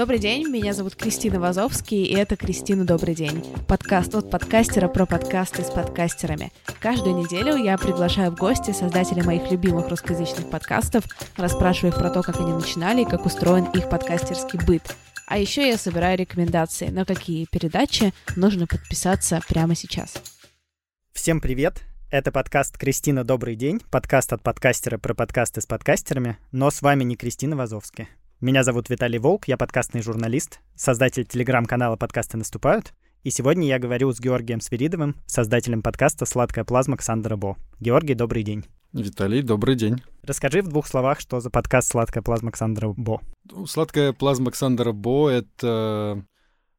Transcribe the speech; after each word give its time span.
Добрый 0.00 0.18
день, 0.18 0.48
меня 0.48 0.72
зовут 0.72 0.96
Кристина 0.96 1.38
Вазовский, 1.38 2.04
и 2.04 2.14
это 2.14 2.34
«Кристина, 2.34 2.86
добрый 2.86 3.14
день». 3.14 3.44
Подкаст 3.68 4.14
от 4.14 4.30
подкастера 4.30 4.88
про 4.88 5.04
подкасты 5.04 5.62
с 5.62 5.68
подкастерами. 5.68 6.52
Каждую 6.80 7.16
неделю 7.16 7.54
я 7.56 7.76
приглашаю 7.76 8.30
в 8.30 8.36
гости 8.36 8.70
создателей 8.70 9.22
моих 9.24 9.50
любимых 9.50 9.90
русскоязычных 9.90 10.48
подкастов, 10.48 11.04
расспрашиваю 11.36 11.92
их 11.92 11.98
про 11.98 12.08
то, 12.08 12.22
как 12.22 12.40
они 12.40 12.50
начинали 12.50 13.02
и 13.02 13.04
как 13.04 13.26
устроен 13.26 13.66
их 13.74 13.90
подкастерский 13.90 14.58
быт. 14.66 14.96
А 15.26 15.36
еще 15.36 15.68
я 15.68 15.76
собираю 15.76 16.16
рекомендации, 16.16 16.86
на 16.86 17.04
какие 17.04 17.44
передачи 17.44 18.14
нужно 18.36 18.66
подписаться 18.66 19.42
прямо 19.50 19.74
сейчас. 19.74 20.14
Всем 21.12 21.42
привет! 21.42 21.82
Это 22.10 22.32
подкаст 22.32 22.78
«Кристина, 22.78 23.22
добрый 23.22 23.54
день», 23.54 23.82
подкаст 23.90 24.32
от 24.32 24.42
подкастера 24.42 24.96
про 24.96 25.12
подкасты 25.12 25.60
с 25.60 25.66
подкастерами, 25.66 26.38
но 26.52 26.70
с 26.70 26.80
вами 26.80 27.04
не 27.04 27.16
Кристина 27.16 27.54
Вазовская. 27.54 28.08
Меня 28.42 28.64
зовут 28.64 28.88
Виталий 28.88 29.18
Волк, 29.18 29.48
я 29.48 29.58
подкастный 29.58 30.00
журналист, 30.00 30.60
создатель 30.74 31.26
телеграм-канала 31.26 31.96
«Подкасты 31.96 32.38
наступают», 32.38 32.94
и 33.22 33.28
сегодня 33.28 33.66
я 33.68 33.78
говорю 33.78 34.10
с 34.12 34.18
Георгием 34.18 34.62
Свиридовым, 34.62 35.16
создателем 35.26 35.82
подкаста 35.82 36.24
«Сладкая 36.24 36.64
плазма» 36.64 36.96
Ксандра 36.96 37.36
Бо. 37.36 37.58
Георгий, 37.80 38.14
добрый 38.14 38.42
день. 38.42 38.64
Виталий, 38.94 39.42
добрый 39.42 39.74
день. 39.74 40.02
Расскажи 40.22 40.62
в 40.62 40.68
двух 40.68 40.86
словах, 40.86 41.20
что 41.20 41.40
за 41.40 41.50
подкаст 41.50 41.90
«Сладкая 41.90 42.22
плазма» 42.22 42.50
Ксандра 42.50 42.88
Бо. 42.96 43.20
«Сладкая 43.66 44.14
плазма» 44.14 44.52
Ксандра 44.52 44.92
Бо— 44.92 45.28
это 45.30 46.24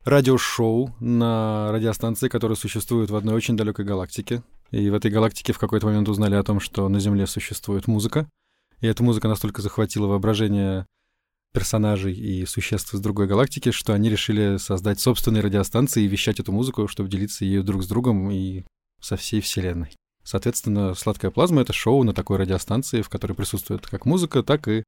радиошоу 0.04 0.96
на 1.00 1.72
радиостанции, 1.72 2.28
которая 2.28 2.56
существует 2.56 3.12
в 3.12 3.16
одной 3.16 3.36
очень 3.36 3.56
далекой 3.56 3.86
галактике. 3.86 4.42
И 4.72 4.90
в 4.90 4.96
этой 4.96 5.12
галактике 5.12 5.54
в 5.54 5.60
какой-то 5.60 5.86
момент 5.86 6.10
узнали 6.10 6.34
о 6.34 6.42
том, 6.42 6.60
что 6.60 6.90
на 6.90 7.00
Земле 7.00 7.28
существует 7.28 7.86
музыка. 7.86 8.28
И 8.80 8.88
эта 8.88 9.04
музыка 9.04 9.28
настолько 9.28 9.62
захватила 9.62 10.08
воображение 10.08 10.88
персонажей 11.54 12.14
и 12.14 12.46
существ 12.46 12.94
из 12.94 13.00
другой 13.00 13.28
галактики, 13.28 13.72
что 13.72 13.94
они 13.94 14.10
решили 14.10 14.58
создать 14.58 15.00
собственные 15.00 15.42
радиостанции 15.42 16.04
и 16.04 16.08
вещать 16.08 16.40
эту 16.40 16.52
музыку, 16.52 16.88
чтобы 16.88 17.10
делиться 17.10 17.46
ею 17.46 17.64
друг 17.64 17.84
с 17.84 17.88
другом 17.88 18.30
и 18.32 18.64
со 19.02 19.18
всей 19.18 19.42
Вселенной. 19.42 19.96
Соответственно, 20.24 20.94
«Сладкая 20.94 21.32
плазма»— 21.32 21.62
это 21.64 21.74
шоу 21.74 22.04
на 22.04 22.14
такой 22.14 22.38
радиостанции, 22.38 23.02
в 23.02 23.10
которой 23.10 23.34
присутствует 23.34 23.88
как 23.88 24.06
музыка, 24.06 24.44
так 24.44 24.68
и 24.68 24.84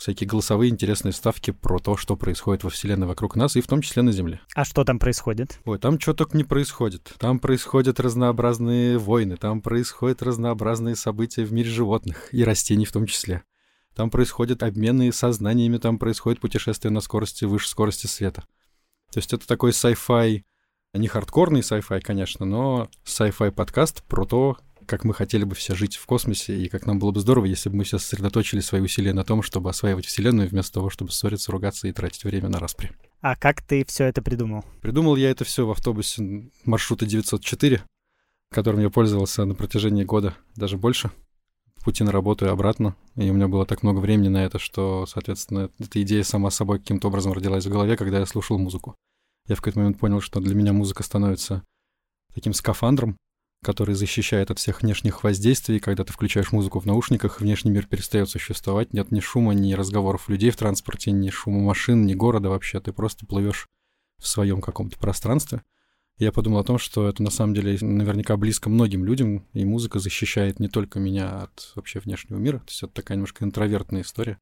всякие 0.00 0.26
голосовые 0.26 0.70
интересные 0.70 1.12
ставки 1.12 1.50
про 1.50 1.78
то, 1.78 1.96
что 1.96 2.16
происходит 2.16 2.64
во 2.64 2.70
Вселенной 2.70 3.06
вокруг 3.06 3.36
нас, 3.36 3.56
и 3.56 3.60
в 3.60 3.66
том 3.66 3.82
числе 3.82 4.02
на 4.02 4.12
Земле. 4.12 4.40
А 4.54 4.64
что 4.64 4.82
там 4.84 4.98
происходит? 4.98 5.60
Ой, 5.66 5.78
там 5.78 6.00
что 6.00 6.14
только 6.14 6.38
не 6.38 6.44
происходит. 6.44 7.12
Там 7.18 7.38
происходят 7.38 8.00
разнообразные 8.00 8.96
войны, 8.96 9.36
там 9.36 9.60
происходят 9.60 10.22
разнообразные 10.22 10.96
события 10.96 11.44
в 11.44 11.52
мире 11.52 11.68
животных, 11.68 12.32
и 12.32 12.42
растений 12.42 12.86
в 12.86 12.92
том 12.92 13.06
числе. 13.06 13.42
Там 13.94 14.10
происходят 14.10 14.62
обмены 14.62 15.12
сознаниями, 15.12 15.78
там 15.78 15.98
происходит 15.98 16.40
путешествие 16.40 16.92
на 16.92 17.00
скорости 17.00 17.44
выше 17.44 17.68
скорости 17.68 18.06
света. 18.06 18.42
То 19.12 19.18
есть 19.18 19.32
это 19.32 19.46
такой 19.46 19.72
sci-fi, 19.72 20.44
не 20.94 21.08
хардкорный 21.08 21.60
sci-fi, 21.60 22.00
конечно, 22.00 22.46
но 22.46 22.88
sci-fi 23.04 23.50
подкаст 23.50 24.04
про 24.04 24.24
то, 24.24 24.56
как 24.86 25.04
мы 25.04 25.14
хотели 25.14 25.44
бы 25.44 25.54
все 25.54 25.74
жить 25.74 25.96
в 25.96 26.06
космосе, 26.06 26.56
и 26.56 26.68
как 26.68 26.86
нам 26.86 26.98
было 26.98 27.10
бы 27.10 27.20
здорово, 27.20 27.44
если 27.44 27.68
бы 27.68 27.76
мы 27.76 27.84
все 27.84 27.98
сосредоточили 27.98 28.60
свои 28.60 28.80
усилия 28.80 29.12
на 29.12 29.24
том, 29.24 29.42
чтобы 29.42 29.70
осваивать 29.70 30.06
Вселенную, 30.06 30.48
вместо 30.48 30.74
того, 30.74 30.90
чтобы 30.90 31.12
ссориться, 31.12 31.52
ругаться 31.52 31.88
и 31.88 31.92
тратить 31.92 32.24
время 32.24 32.48
на 32.48 32.58
распри. 32.58 32.92
А 33.20 33.36
как 33.36 33.62
ты 33.62 33.84
все 33.84 34.04
это 34.04 34.22
придумал? 34.22 34.64
Придумал 34.80 35.16
я 35.16 35.30
это 35.30 35.44
все 35.44 35.66
в 35.66 35.70
автобусе 35.70 36.50
маршрута 36.64 37.06
904, 37.06 37.82
которым 38.50 38.80
я 38.80 38.90
пользовался 38.90 39.44
на 39.44 39.54
протяжении 39.54 40.04
года, 40.04 40.34
даже 40.56 40.76
больше 40.76 41.10
пути 41.84 42.04
на 42.04 42.12
работу 42.12 42.46
и 42.46 42.48
обратно. 42.48 42.96
И 43.16 43.30
у 43.30 43.34
меня 43.34 43.48
было 43.48 43.66
так 43.66 43.82
много 43.82 43.98
времени 43.98 44.28
на 44.28 44.44
это, 44.44 44.58
что, 44.58 45.06
соответственно, 45.06 45.70
эта 45.78 46.02
идея 46.02 46.22
сама 46.22 46.50
собой 46.50 46.78
каким-то 46.78 47.08
образом 47.08 47.32
родилась 47.32 47.66
в 47.66 47.70
голове, 47.70 47.96
когда 47.96 48.18
я 48.18 48.26
слушал 48.26 48.58
музыку. 48.58 48.94
Я 49.48 49.54
в 49.54 49.58
какой-то 49.58 49.78
момент 49.78 49.98
понял, 49.98 50.20
что 50.20 50.40
для 50.40 50.54
меня 50.54 50.72
музыка 50.72 51.02
становится 51.02 51.62
таким 52.34 52.52
скафандром, 52.52 53.16
который 53.62 53.94
защищает 53.94 54.50
от 54.50 54.58
всех 54.58 54.82
внешних 54.82 55.24
воздействий. 55.24 55.80
Когда 55.80 56.04
ты 56.04 56.12
включаешь 56.12 56.52
музыку 56.52 56.80
в 56.80 56.86
наушниках, 56.86 57.40
внешний 57.40 57.70
мир 57.70 57.86
перестает 57.86 58.28
существовать. 58.28 58.92
Нет 58.92 59.10
ни 59.10 59.20
шума, 59.20 59.54
ни 59.54 59.72
разговоров 59.74 60.28
людей 60.28 60.50
в 60.50 60.56
транспорте, 60.56 61.10
ни 61.10 61.30
шума 61.30 61.60
машин, 61.60 62.06
ни 62.06 62.14
города 62.14 62.48
вообще. 62.48 62.80
Ты 62.80 62.92
просто 62.92 63.26
плывешь 63.26 63.66
в 64.18 64.28
своем 64.28 64.60
каком-то 64.60 64.98
пространстве 64.98 65.62
я 66.20 66.32
подумал 66.32 66.60
о 66.60 66.64
том, 66.64 66.78
что 66.78 67.08
это 67.08 67.22
на 67.22 67.30
самом 67.30 67.54
деле 67.54 67.78
наверняка 67.80 68.36
близко 68.36 68.68
многим 68.68 69.04
людям, 69.04 69.46
и 69.54 69.64
музыка 69.64 69.98
защищает 69.98 70.60
не 70.60 70.68
только 70.68 71.00
меня 71.00 71.44
от 71.44 71.72
вообще 71.74 71.98
внешнего 71.98 72.38
мира, 72.38 72.58
то 72.58 72.68
есть 72.68 72.82
это 72.82 72.92
такая 72.92 73.16
немножко 73.16 73.44
интровертная 73.44 74.02
история. 74.02 74.38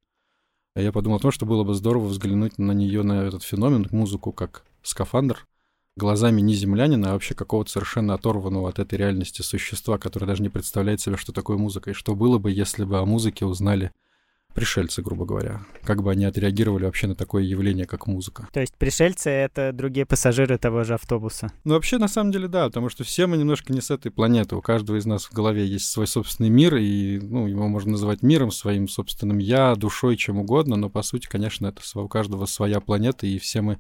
А 0.75 0.81
я 0.81 0.93
подумал 0.93 1.19
о 1.19 1.21
том, 1.21 1.31
что 1.31 1.47
было 1.47 1.65
бы 1.65 1.75
здорово 1.75 2.07
взглянуть 2.07 2.59
на 2.59 2.73
нее, 2.73 3.03
на 3.03 3.23
этот 3.23 3.43
феномен, 3.43 3.87
музыку 3.91 4.33
как 4.33 4.65
скафандр, 4.83 5.47
глазами 5.97 6.41
не 6.41 6.55
землянина, 6.55 7.11
а 7.11 7.13
вообще 7.13 7.35
какого-то 7.35 7.71
совершенно 7.71 8.15
оторванного 8.15 8.69
от 8.69 8.79
этой 8.79 8.99
реальности 8.99 9.43
существа, 9.43 9.99
которое 9.99 10.27
даже 10.27 10.43
не 10.43 10.49
представляет 10.49 11.01
себе, 11.01 11.17
что 11.17 11.33
такое 11.33 11.59
музыка, 11.59 11.91
и 11.91 11.95
что 11.95 12.15
было 12.15 12.39
бы, 12.39 12.51
если 12.51 12.85
бы 12.85 12.99
о 12.99 13.05
музыке 13.05 13.45
узнали 13.45 13.93
пришельцы, 14.55 15.03
грубо 15.03 15.25
говоря. 15.25 15.63
Как 15.85 16.03
бы 16.03 16.11
они 16.11 16.25
отреагировали 16.25 16.85
вообще 16.85 17.07
на 17.07 17.15
такое 17.15 17.43
явление, 17.43 17.87
как 17.87 18.07
музыка. 18.07 18.49
То 18.53 18.61
есть 18.61 18.75
пришельцы— 18.75 19.31
это 19.31 19.73
другие 19.73 20.07
пассажиры 20.07 20.59
того 20.59 20.85
же 20.85 20.95
автобуса? 20.95 21.53
Ну, 21.65 21.75
вообще, 21.75 21.99
на 21.99 22.09
самом 22.09 22.33
деле, 22.33 22.49
да, 22.49 22.67
потому 22.67 22.89
что 22.89 23.05
все 23.05 23.27
мы 23.27 23.37
немножко 23.37 23.73
не 23.73 23.81
с 23.81 23.91
этой 23.91 24.11
планеты. 24.11 24.57
У 24.57 24.61
каждого 24.61 24.97
из 24.97 25.07
нас 25.07 25.27
в 25.27 25.33
голове 25.33 25.67
есть 25.67 25.91
свой 25.91 26.07
собственный 26.07 26.51
мир, 26.51 26.77
и, 26.77 27.19
ну, 27.21 27.47
его 27.47 27.69
можно 27.69 27.93
называть 27.93 28.23
миром, 28.23 28.51
своим 28.51 28.89
собственным 28.89 29.39
«я», 29.39 29.75
душой, 29.75 30.17
чем 30.17 30.39
угодно, 30.39 30.77
но, 30.77 30.91
по 30.91 31.03
сути, 31.03 31.27
конечно, 31.29 31.67
это 31.67 31.81
у 32.01 32.09
каждого 32.09 32.47
своя 32.47 32.81
планета, 32.81 33.27
и 33.27 33.39
все 33.39 33.61
мы 33.61 33.79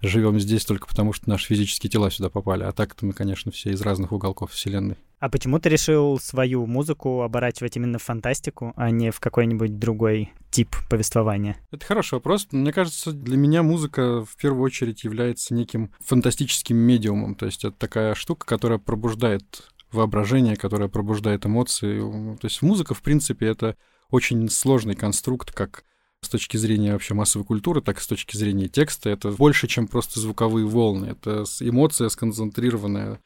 живем 0.00 0.38
здесь 0.38 0.64
только 0.64 0.86
потому, 0.86 1.12
что 1.12 1.28
наши 1.28 1.46
физические 1.46 1.90
тела 1.90 2.10
сюда 2.10 2.28
попали. 2.28 2.62
А 2.64 2.72
так-то 2.72 3.06
мы, 3.06 3.12
конечно, 3.12 3.50
все 3.52 3.70
из 3.70 3.80
разных 3.80 4.12
уголков 4.12 4.52
Вселенной. 4.52 4.96
А 5.24 5.30
почему 5.30 5.58
ты 5.58 5.70
решил 5.70 6.20
свою 6.20 6.66
музыку 6.66 7.22
оборачивать 7.22 7.78
именно 7.78 7.98
в 7.98 8.02
фантастику, 8.02 8.74
а 8.76 8.90
не 8.90 9.10
в 9.10 9.20
какой-нибудь 9.20 9.78
другой 9.78 10.30
тип 10.50 10.76
повествования? 10.90 11.56
Это 11.70 11.86
хороший 11.86 12.16
вопрос. 12.16 12.46
Мне 12.50 12.74
кажется, 12.74 13.10
для 13.10 13.38
меня 13.38 13.62
музыка 13.62 14.22
в 14.22 14.36
первую 14.36 14.62
очередь 14.62 15.02
является 15.02 15.54
неким 15.54 15.90
фантастическим 16.00 16.76
медиумом. 16.76 17.36
То 17.36 17.46
есть 17.46 17.64
это 17.64 17.74
такая 17.74 18.14
штука, 18.14 18.44
которая 18.44 18.78
пробуждает 18.78 19.70
воображение, 19.90 20.56
которая 20.56 20.88
пробуждает 20.90 21.46
эмоции. 21.46 22.00
То 22.36 22.44
есть 22.46 22.60
музыка, 22.60 22.92
в 22.92 23.00
принципе, 23.00 23.46
это 23.46 23.78
очень 24.10 24.50
сложный 24.50 24.94
конструкт, 24.94 25.52
как 25.52 25.84
с 26.20 26.28
точки 26.28 26.58
зрения 26.58 26.92
вообще 26.92 27.14
массовой 27.14 27.46
культуры, 27.46 27.80
так 27.80 27.96
и 27.96 28.02
с 28.02 28.06
точки 28.06 28.36
зрения 28.36 28.68
текста. 28.68 29.08
Это 29.08 29.30
больше, 29.30 29.68
чем 29.68 29.88
просто 29.88 30.20
звуковые 30.20 30.66
волны. 30.66 31.06
Это 31.06 31.44
эмоция 31.60 32.10
сконцентрированная 32.10 33.20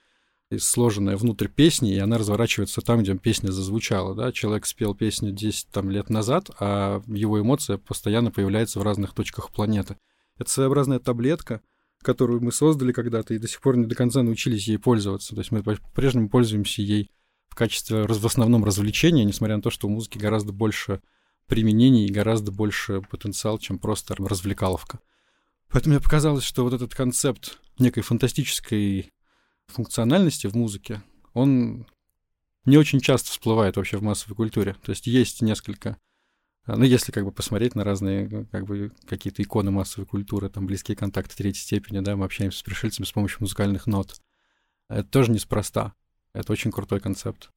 сложенная 0.56 1.16
внутрь 1.16 1.48
песни, 1.48 1.94
и 1.94 1.98
она 1.98 2.16
разворачивается 2.16 2.80
там, 2.80 3.02
где 3.02 3.14
песня 3.16 3.50
зазвучала. 3.50 4.14
Да? 4.14 4.32
Человек 4.32 4.66
спел 4.66 4.94
песню 4.94 5.30
10 5.30 5.68
там, 5.68 5.90
лет 5.90 6.08
назад, 6.08 6.50
а 6.58 7.02
его 7.06 7.40
эмоция 7.40 7.76
постоянно 7.76 8.30
появляется 8.30 8.80
в 8.80 8.82
разных 8.82 9.12
точках 9.12 9.50
планеты. 9.50 9.98
Это 10.38 10.50
своеобразная 10.50 11.00
таблетка, 11.00 11.60
которую 12.02 12.42
мы 12.42 12.52
создали 12.52 12.92
когда-то 12.92 13.34
и 13.34 13.38
до 13.38 13.48
сих 13.48 13.60
пор 13.60 13.76
не 13.76 13.86
до 13.86 13.94
конца 13.94 14.22
научились 14.22 14.68
ей 14.68 14.78
пользоваться. 14.78 15.34
То 15.34 15.40
есть 15.40 15.50
мы 15.50 15.62
по-прежнему 15.62 16.30
пользуемся 16.30 16.80
ей 16.80 17.10
в 17.48 17.54
качестве 17.54 18.04
в 18.04 18.26
основном 18.26 18.64
развлечения, 18.64 19.24
несмотря 19.24 19.56
на 19.56 19.62
то, 19.62 19.70
что 19.70 19.86
у 19.86 19.90
музыки 19.90 20.16
гораздо 20.16 20.52
больше 20.52 21.02
применений 21.46 22.06
и 22.06 22.12
гораздо 22.12 22.52
больше 22.52 23.02
потенциал, 23.10 23.58
чем 23.58 23.78
просто 23.78 24.14
развлекаловка. 24.16 25.00
Поэтому 25.70 25.94
мне 25.94 26.02
показалось, 26.02 26.44
что 26.44 26.62
вот 26.62 26.72
этот 26.72 26.94
концепт 26.94 27.58
некой 27.78 28.02
фантастической 28.02 29.12
функциональности 29.68 30.46
в 30.46 30.54
музыке, 30.54 31.02
он 31.34 31.86
не 32.64 32.76
очень 32.76 33.00
часто 33.00 33.30
всплывает 33.30 33.76
вообще 33.76 33.96
в 33.96 34.02
массовой 34.02 34.34
культуре. 34.34 34.76
То 34.82 34.90
есть 34.90 35.06
есть 35.06 35.42
несколько 35.42 35.96
ну, 36.76 36.84
если 36.84 37.12
как 37.12 37.24
бы 37.24 37.32
посмотреть 37.32 37.74
на 37.74 37.82
разные 37.82 38.46
как 38.52 38.66
бы 38.66 38.92
какие-то 39.06 39.42
иконы 39.42 39.70
массовой 39.70 40.04
культуры, 40.04 40.50
там 40.50 40.66
близкие 40.66 40.96
контакты 40.96 41.34
третьей 41.34 41.62
степени, 41.62 42.00
да, 42.00 42.14
мы 42.14 42.26
общаемся 42.26 42.58
с 42.58 42.62
пришельцами 42.62 43.06
с 43.06 43.12
помощью 43.12 43.38
музыкальных 43.40 43.86
нот. 43.86 44.20
Это 44.90 45.08
тоже 45.08 45.32
неспроста. 45.32 45.94
Это 46.34 46.52
очень 46.52 46.70
крутой 46.70 47.00
концепт. 47.00 47.50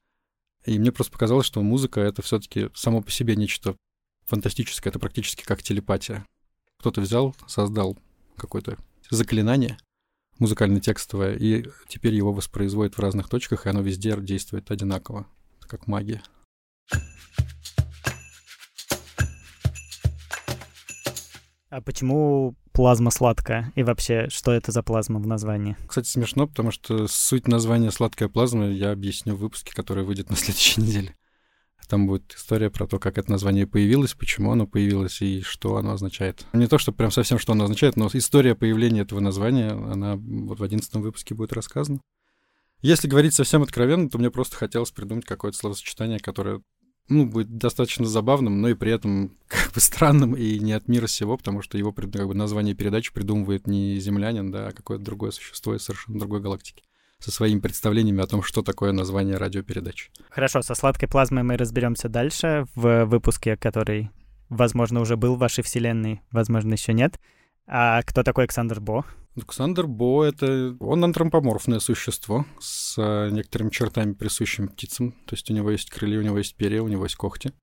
И 0.66 0.80
мне 0.80 0.94
просто 0.94 1.12
показалось, 1.12 1.46
что 1.46 1.62
музыка— 1.62 2.00
это 2.02 2.22
все 2.22 2.40
таки 2.40 2.69
само 2.74 3.02
по 3.02 3.12
себе 3.12 3.36
нечто 3.36 3.75
фантастическое, 4.28 4.92
это 4.92 5.00
практически 5.00 5.44
как 5.44 5.62
телепатия. 5.62 6.25
Кто-то 6.78 7.02
взял, 7.02 7.36
создал 7.48 7.98
какое-то 8.38 8.78
заклинание 9.10 9.78
музыкально-текстовое, 10.39 11.36
и 11.36 11.66
теперь 11.88 12.16
его 12.16 12.33
воспроизводит 12.33 12.95
в 12.95 13.00
разных 13.00 13.30
точках, 13.30 13.66
и 13.66 13.69
оно 13.69 13.81
везде 13.81 14.16
действует 14.19 14.72
одинаково, 14.72 15.28
как 15.68 15.88
магия. 15.88 16.22
А 21.69 21.80
почему 21.80 22.56
плазма 22.74 23.12
сладкая? 23.12 23.72
И 23.75 23.83
вообще, 23.83 24.28
что 24.30 24.51
это 24.51 24.74
за 24.74 24.83
плазма 24.83 25.22
в 25.22 25.28
названии? 25.28 25.78
Кстати, 25.88 26.10
смешно, 26.10 26.45
потому 26.45 26.72
что 26.72 27.07
суть 27.07 27.48
названия 27.48 27.92
«сладкая 27.92 28.28
плазма» 28.28 28.68
я 28.68 28.92
объясню 28.92 29.36
в 29.36 29.39
выпуске, 29.39 29.72
который 29.74 30.04
выйдет 30.04 30.30
на 30.30 30.36
следующей 30.36 30.81
неделе. 30.81 31.16
Там 31.92 32.08
будет 32.08 32.34
история 32.34 32.70
про 32.70 32.88
то, 32.88 33.00
как 33.00 33.18
это 33.18 33.30
название 33.30 33.68
появилось, 33.68 34.14
почему 34.14 34.54
оно 34.54 34.66
появилось 34.66 35.22
и 35.22 35.42
что 35.42 35.76
оно 35.76 35.92
означает. 35.92 36.46
Не 36.54 36.68
то, 36.68 36.78
что 36.78 36.94
прям 36.94 37.12
совсем, 37.12 37.38
что 37.38 37.52
оно 37.52 37.66
означает, 37.66 37.98
но 37.98 38.10
история 38.14 38.56
появления 38.56 39.02
этого 39.02 39.20
названия, 39.20 39.72
она 39.72 40.16
вот 40.16 40.62
в 40.62 40.64
одиннадцатом 40.64 41.02
выпуске 41.02 41.36
будет 41.36 41.52
рассказана. 41.52 42.00
Если 42.82 43.10
говорить 43.10 43.34
совсем 43.34 43.62
откровенно, 43.62 44.10
то 44.10 44.20
мне 44.20 44.32
просто 44.32 44.56
хотелось 44.56 44.92
придумать 44.92 45.26
какое-то 45.26 45.58
словосочетание, 45.58 46.20
которое 46.20 46.62
ну, 47.10 47.26
будет 47.26 47.58
достаточно 47.58 48.06
забавным, 48.06 48.62
но 48.62 48.70
и 48.70 48.74
при 48.74 48.94
этом 48.94 49.36
как 49.50 49.74
бы 49.74 49.82
странным 49.82 50.34
и 50.34 50.60
не 50.60 50.72
от 50.72 50.88
мира 50.88 51.08
сего, 51.08 51.36
потому 51.36 51.62
что 51.62 51.78
его 51.78 51.92
как 51.92 52.08
бы, 52.10 52.34
название 52.34 52.74
передачи 52.74 53.12
придумывает 53.12 53.68
не 53.68 54.00
землянин, 54.00 54.50
да, 54.50 54.70
а 54.70 54.72
какое-то 54.72 55.04
другое 55.04 55.32
существо 55.32 55.76
из 55.76 55.84
совершенно 55.84 56.20
другой 56.20 56.40
галактики 56.40 56.84
со 57.21 57.31
своими 57.31 57.59
представлениями 57.59 58.23
о 58.23 58.27
том, 58.27 58.44
что 58.44 58.62
такое 58.62 58.91
название 58.91 59.38
радиопередач. 59.38 60.12
Хорошо, 60.29 60.62
со 60.62 60.75
сладкой 60.75 61.07
плазмой 61.07 61.44
мы 61.44 61.56
разберемся 61.56 62.09
дальше 62.09 62.65
в 62.75 63.06
выпуске, 63.06 63.56
который, 63.56 64.09
возможно, 64.50 65.00
уже 65.00 65.15
был 65.15 65.35
в 65.35 65.39
вашей 65.39 65.63
вселенной, 65.63 66.21
возможно, 66.31 66.73
еще 66.73 66.94
нет. 66.94 67.19
А 67.68 68.01
кто 68.01 68.23
такой 68.23 68.45
Александр 68.45 68.81
Бо? 68.81 69.06
Александр 69.35 69.88
Бо— 69.88 70.25
это... 70.25 70.75
Он 70.79 71.03
антропоморфное 71.06 71.79
существо 71.79 72.45
с 72.59 72.97
э, 72.97 73.29
некоторыми 73.29 73.69
чертами, 73.69 74.13
присущими 74.13 74.68
птицам. 74.68 75.13
То 75.25 75.35
есть 75.35 75.50
у 75.50 75.53
него 75.53 75.71
есть 75.71 75.89
крылья, 75.89 76.19
у 76.19 76.23
него 76.23 76.38
есть 76.38 76.56
перья, 76.56 76.81
у 76.81 76.89
него 76.89 77.06
есть 77.06 77.15
когти. 77.15 77.53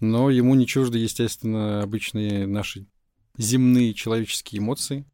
Но 0.00 0.30
ему 0.30 0.54
не 0.54 0.66
чужды, 0.66 0.98
естественно, 0.98 1.82
обычные 1.82 2.46
наши 2.46 2.86
земные 3.36 3.94
человеческие 3.94 4.60
эмоции. 4.60 5.04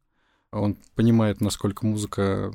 Он 0.51 0.77
понимает, 0.95 1.41
насколько 1.41 1.85
музыка 1.85 2.51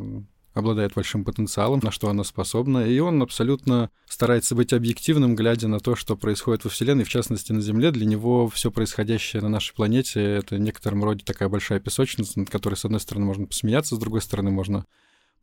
обладает 0.56 0.94
большим 0.94 1.22
потенциалом, 1.22 1.80
на 1.82 1.90
что 1.90 2.08
она 2.08 2.24
способна, 2.24 2.78
и 2.86 2.98
он 2.98 3.20
абсолютно 3.22 3.90
старается 4.08 4.54
быть 4.54 4.72
объективным, 4.72 5.36
глядя 5.36 5.68
на 5.68 5.80
то, 5.80 5.94
что 5.94 6.16
происходит 6.16 6.64
во 6.64 6.70
Вселенной, 6.70 7.04
в 7.04 7.10
частности 7.10 7.52
на 7.52 7.60
Земле. 7.60 7.90
Для 7.90 8.06
него 8.06 8.48
все 8.48 8.70
происходящее 8.70 9.42
на 9.42 9.50
нашей 9.50 9.74
планете— 9.74 10.20
это 10.22 10.54
в 10.56 10.58
некотором 10.58 11.04
роде 11.04 11.22
такая 11.24 11.50
большая 11.50 11.78
песочница, 11.78 12.40
над 12.40 12.48
которой, 12.48 12.74
с 12.74 12.86
одной 12.86 13.00
стороны, 13.00 13.26
можно 13.26 13.46
посмеяться, 13.46 13.96
с 13.96 13.98
другой 13.98 14.22
стороны, 14.22 14.50
можно 14.50 14.86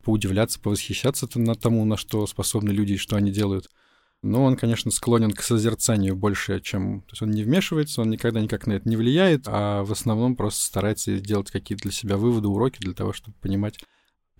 поудивляться, 0.02 0.60
повосхищаться 0.60 1.28
на 1.36 1.54
тому, 1.54 1.84
на 1.84 1.96
что 1.96 2.26
способны 2.26 2.70
люди 2.70 2.94
и 2.94 2.98
что 2.98 3.14
они 3.14 3.30
делают. 3.30 3.70
Но 4.22 4.42
он, 4.42 4.56
конечно, 4.56 4.90
склонен 4.90 5.30
к 5.30 5.42
созерцанию 5.42 6.16
больше, 6.16 6.60
чем... 6.60 7.02
То 7.02 7.12
есть 7.12 7.22
он 7.22 7.30
не 7.30 7.44
вмешивается, 7.44 8.00
он 8.00 8.10
никогда 8.10 8.40
никак 8.40 8.66
на 8.66 8.72
это 8.72 8.88
не 8.88 8.96
влияет, 8.96 9.44
а 9.46 9.84
в 9.84 9.92
основном 9.92 10.34
просто 10.34 10.64
старается 10.64 11.20
делать 11.20 11.52
какие-то 11.52 11.84
для 11.84 11.92
себя 11.92 12.16
выводы, 12.16 12.48
уроки 12.48 12.78
для 12.80 12.94
того, 12.94 13.12
чтобы 13.12 13.36
понимать, 13.40 13.78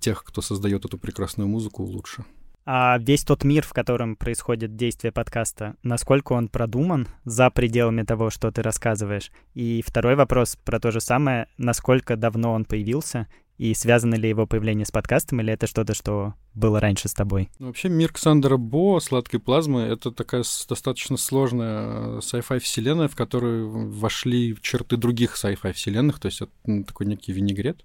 тех, 0.05 0.23
кто 0.23 0.43
создает 0.43 0.85
эту 0.85 0.99
прекрасную 0.99 1.49
музыку, 1.49 1.83
лучше. 1.83 2.25
А 2.67 2.99
весь 2.99 3.25
тот 3.25 3.45
мир, 3.45 3.65
в 3.65 3.73
котором 3.73 4.17
происходит 4.17 4.77
действие 4.77 5.13
подкаста, 5.13 5.77
насколько 5.83 6.33
он 6.33 6.49
продуман 6.49 7.09
за 7.25 7.51
пределами 7.51 8.03
того, 8.03 8.31
что 8.31 8.51
ты 8.51 8.63
рассказываешь? 8.63 9.31
И 9.55 9.83
второй 9.87 10.15
вопрос 10.15 10.57
про 10.65 10.81
то 10.81 10.91
же 10.91 11.01
самое, 11.01 11.49
насколько 11.59 12.17
давно 12.17 12.53
он 12.53 12.65
появился 12.65 13.29
и 13.59 13.73
связано 13.75 14.17
ли 14.17 14.29
его 14.29 14.47
появление 14.47 14.85
с 14.85 14.91
подкастом, 14.91 15.41
или 15.41 15.53
это 15.53 15.67
что-то, 15.67 15.95
что 15.95 16.35
было 16.55 16.81
раньше 16.81 17.09
с 17.09 17.15
тобой? 17.15 17.51
Ну, 17.59 17.69
вообще 17.69 17.89
мир 17.89 18.13
Ксандера 18.13 18.57
Бо, 18.57 18.99
сладкой 18.99 19.41
плазмы, 19.41 19.83
это 19.83 20.11
такая 20.11 20.43
достаточно 20.69 21.17
сложная 21.17 22.17
э, 22.17 22.19
sci-fi 22.19 22.59
вселенная, 22.59 23.09
в 23.09 23.15
которую 23.15 23.91
вошли 23.91 24.57
черты 24.61 24.97
других 24.97 25.37
sci-fi 25.37 25.73
вселенных, 25.73 26.19
то 26.19 26.27
есть 26.27 26.41
это 26.41 26.85
такой 26.85 27.07
некий 27.07 27.33
винегрет. 27.33 27.85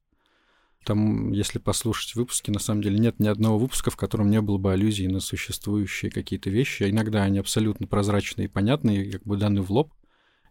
Там, 0.83 1.31
если 1.31 1.59
послушать 1.59 2.15
выпуски, 2.15 2.51
на 2.51 2.59
самом 2.59 2.81
деле 2.81 2.97
нет 2.99 3.19
ни 3.19 3.27
одного 3.27 3.59
выпуска, 3.59 3.91
в 3.91 3.97
котором 3.97 4.29
не 4.29 4.41
было 4.41 4.57
бы 4.57 4.71
аллюзий 4.71 5.07
на 5.07 5.19
существующие 5.19 6.09
какие-то 6.09 6.49
вещи. 6.49 6.89
Иногда 6.89 7.23
они 7.23 7.39
абсолютно 7.39 7.85
прозрачные 7.85 8.45
и 8.45 8.49
понятные, 8.49 9.11
как 9.11 9.23
бы 9.23 9.37
даны 9.37 9.61
в 9.61 9.71
лоб. 9.71 9.93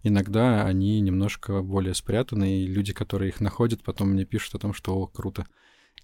Иногда 0.03 0.65
они 0.65 1.01
немножко 1.01 1.61
более 1.63 1.95
спрятаны, 1.95 2.63
и 2.63 2.67
люди, 2.67 2.93
которые 2.93 3.31
их 3.31 3.41
находят, 3.41 3.83
потом 3.83 4.11
мне 4.11 4.25
пишут 4.25 4.55
о 4.55 4.59
том, 4.59 4.73
что 4.73 4.95
«О, 4.95 5.07
круто, 5.07 5.47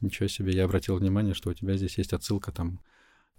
ничего 0.01 0.27
себе, 0.27 0.53
я 0.53 0.65
обратил 0.65 0.97
внимание, 0.97 1.35
что 1.35 1.51
у 1.51 1.55
тебя 1.55 1.77
здесь 1.77 1.99
есть 1.99 2.13
отсылка 2.13 2.51
там 2.51 2.81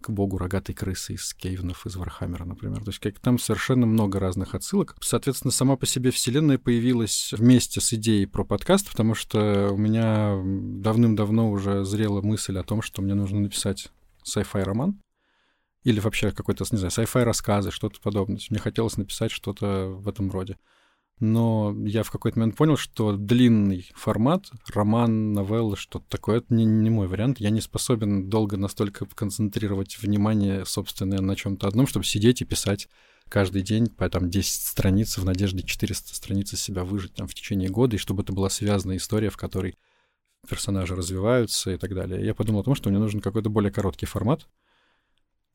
к 0.02 0.10
богу 0.10 0.38
рогатой 0.38 0.76
крысы 0.76 1.14
из 1.14 1.34
скейвенов, 1.34 1.86
из 1.86 1.96
Вархаммера, 1.96 2.46
например. 2.46 2.84
То 2.84 2.90
есть 2.90 3.00
как, 3.00 3.20
там 3.20 3.40
совершенно 3.40 3.86
много 3.86 4.20
разных 4.20 4.54
отсылок. 4.54 4.96
Соответственно, 5.02 5.52
сама 5.52 5.78
по 5.78 5.86
себе 5.86 6.12
вселенная 6.12 6.58
появилась 6.58 7.34
вместе 7.34 7.82
с 7.82 7.94
идеей 7.94 8.26
про 8.26 8.44
подкаст, 8.44 8.90
потому 8.92 9.16
что 9.16 9.70
у 9.72 9.78
меня 9.78 10.40
давным-давно 10.44 11.50
уже 11.50 11.86
зрела 11.86 12.22
мысль 12.22 12.58
о 12.58 12.64
том, 12.64 12.82
что 12.82 13.02
мне 13.02 13.16
нужно 13.16 13.40
написать 13.40 13.90
sci-fi 14.24 14.64
роман 14.64 15.00
или 15.84 16.00
вообще 16.00 16.32
какой-то, 16.32 16.66
не 16.72 16.78
знаю, 16.78 16.92
sci-fi 16.92 17.24
рассказы, 17.24 17.72
что-то 17.72 18.00
подобное. 18.02 18.40
Мне 18.50 18.60
хотелось 18.60 18.98
написать 18.98 19.32
что-то 19.32 19.88
в 19.88 20.08
этом 20.08 20.30
роде 20.32 20.58
но 21.20 21.74
я 21.86 22.04
в 22.04 22.12
какой-то 22.12 22.40
момент 22.40 22.58
понял, 22.58 22.76
что 22.76 23.16
длинный 23.16 23.90
формат, 23.96 24.52
роман, 24.74 25.32
новелла, 25.32 25.78
что-то 25.78 26.06
такое, 26.10 26.38
это 26.38 26.54
не, 26.54 26.66
не 26.66 26.90
мой 26.90 27.08
вариант. 27.08 27.40
Я 27.40 27.52
не 27.52 27.62
способен 27.62 28.30
долго 28.30 28.58
настолько 28.58 29.06
концентрировать 29.06 29.98
внимание 29.98 30.66
собственное 30.66 31.22
на 31.22 31.36
чем-то 31.36 31.68
одном, 31.68 31.88
чтобы 31.88 32.06
сидеть 32.06 32.42
и 32.42 32.46
писать 32.46 32.90
каждый 33.30 33.62
день 33.62 33.88
по 33.88 34.10
там 34.10 34.30
10 34.30 34.62
страниц 34.62 35.18
в 35.18 35.26
надежде 35.26 35.64
400 35.64 36.14
страниц 36.14 36.54
из 36.54 36.62
себя 36.62 36.84
выжить 36.84 37.14
там 37.14 37.28
в 37.28 37.34
течение 37.34 37.70
года, 37.70 37.96
и 37.96 38.00
чтобы 38.00 38.24
это 38.24 38.34
была 38.34 38.50
связанная 38.50 38.98
история, 38.98 39.30
в 39.30 39.38
которой 39.38 39.78
персонажи 40.48 40.96
развиваются 40.96 41.72
и 41.72 41.78
так 41.78 41.96
далее. 41.96 42.24
Я 42.24 42.36
подумал 42.36 42.62
о 42.62 42.64
том, 42.66 42.76
что 42.76 42.90
мне 42.90 43.00
нужен 43.00 43.22
какой-то 43.22 43.50
более 43.50 43.72
короткий 43.72 44.06
формат, 44.06 44.48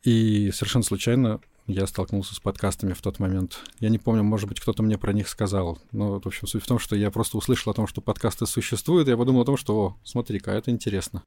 и 0.02 0.50
совершенно 0.52 0.82
случайно 0.82 1.40
я 1.66 1.86
столкнулся 1.86 2.34
с 2.34 2.40
подкастами 2.40 2.92
в 2.92 3.02
тот 3.02 3.18
момент. 3.18 3.60
Я 3.78 3.88
не 3.88 3.98
помню, 3.98 4.22
может 4.22 4.48
быть, 4.48 4.60
кто-то 4.60 4.82
мне 4.82 4.98
про 4.98 5.12
них 5.12 5.28
сказал. 5.28 5.78
Но, 5.92 6.18
в 6.18 6.26
общем, 6.26 6.46
суть 6.46 6.62
в 6.62 6.66
том, 6.66 6.78
что 6.78 6.96
я 6.96 7.10
просто 7.10 7.36
услышал 7.36 7.70
о 7.70 7.74
том, 7.74 7.86
что 7.86 8.00
подкасты 8.00 8.46
существуют, 8.46 9.08
и 9.08 9.10
я 9.10 9.16
подумал 9.16 9.42
о 9.42 9.46
том, 9.46 9.56
что, 9.56 9.76
о, 9.76 9.96
смотри-ка, 10.04 10.50
это 10.50 10.70
интересно. 10.70 11.22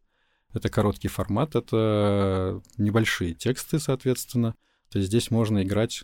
Это 0.54 0.70
короткий 0.70 1.08
формат, 1.08 1.56
это 1.56 2.62
небольшие 2.78 3.34
тексты, 3.34 3.80
соответственно. 3.80 4.56
То 4.90 5.00
есть 5.00 5.10
здесь 5.10 5.32
можно 5.32 5.64
играть 5.64 6.04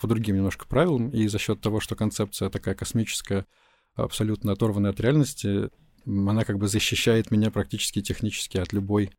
по 0.00 0.06
другим 0.06 0.36
немножко 0.36 0.66
правилам, 0.66 1.10
и 1.10 1.26
за 1.26 1.38
счет 1.38 1.60
того, 1.60 1.80
что 1.80 1.96
концепция 1.96 2.50
такая 2.50 2.74
космическая, 2.74 3.46
абсолютно 3.94 4.52
оторванная 4.52 4.92
от 4.92 5.00
реальности, 5.00 5.70
она 6.06 6.44
как 6.44 6.58
бы 6.58 6.68
защищает 6.68 7.30
меня 7.30 7.50
практически 7.50 8.00
технически 8.00 8.58
от 8.58 8.72
любой 8.72 9.10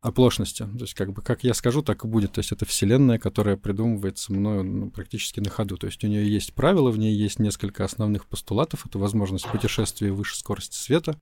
оплошности. 0.00 0.64
То 0.64 0.82
есть, 0.82 0.94
как 0.94 1.12
бы, 1.12 1.22
как 1.22 1.44
я 1.44 1.54
скажу, 1.54 1.82
так 1.82 2.04
и 2.04 2.08
будет. 2.08 2.32
То 2.32 2.40
есть, 2.40 2.52
это 2.52 2.64
вселенная, 2.64 3.18
которая 3.18 3.56
придумывается 3.56 4.32
мною 4.32 4.64
ну, 4.64 4.90
практически 4.90 5.40
на 5.40 5.50
ходу. 5.50 5.76
То 5.76 5.86
есть, 5.86 6.02
у 6.04 6.06
нее 6.06 6.30
есть 6.30 6.54
правила, 6.54 6.90
в 6.90 6.98
ней 6.98 7.14
есть 7.14 7.38
несколько 7.38 7.84
основных 7.84 8.26
постулатов. 8.26 8.86
Это 8.86 8.98
возможность 8.98 9.48
путешествия 9.48 10.12
выше 10.12 10.36
скорости 10.36 10.76
света, 10.76 11.18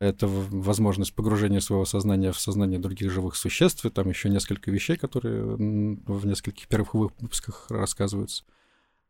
это 0.00 0.28
возможность 0.28 1.12
погружения 1.12 1.60
своего 1.60 1.84
сознания 1.84 2.30
в 2.30 2.38
сознание 2.38 2.78
других 2.78 3.10
живых 3.10 3.34
существ, 3.34 3.84
и 3.84 3.90
там 3.90 4.08
еще 4.08 4.28
несколько 4.28 4.70
вещей, 4.70 4.96
которые 4.96 5.42
в 5.44 6.26
нескольких 6.26 6.68
первых 6.68 6.94
выпусках 6.94 7.66
рассказываются. 7.68 8.44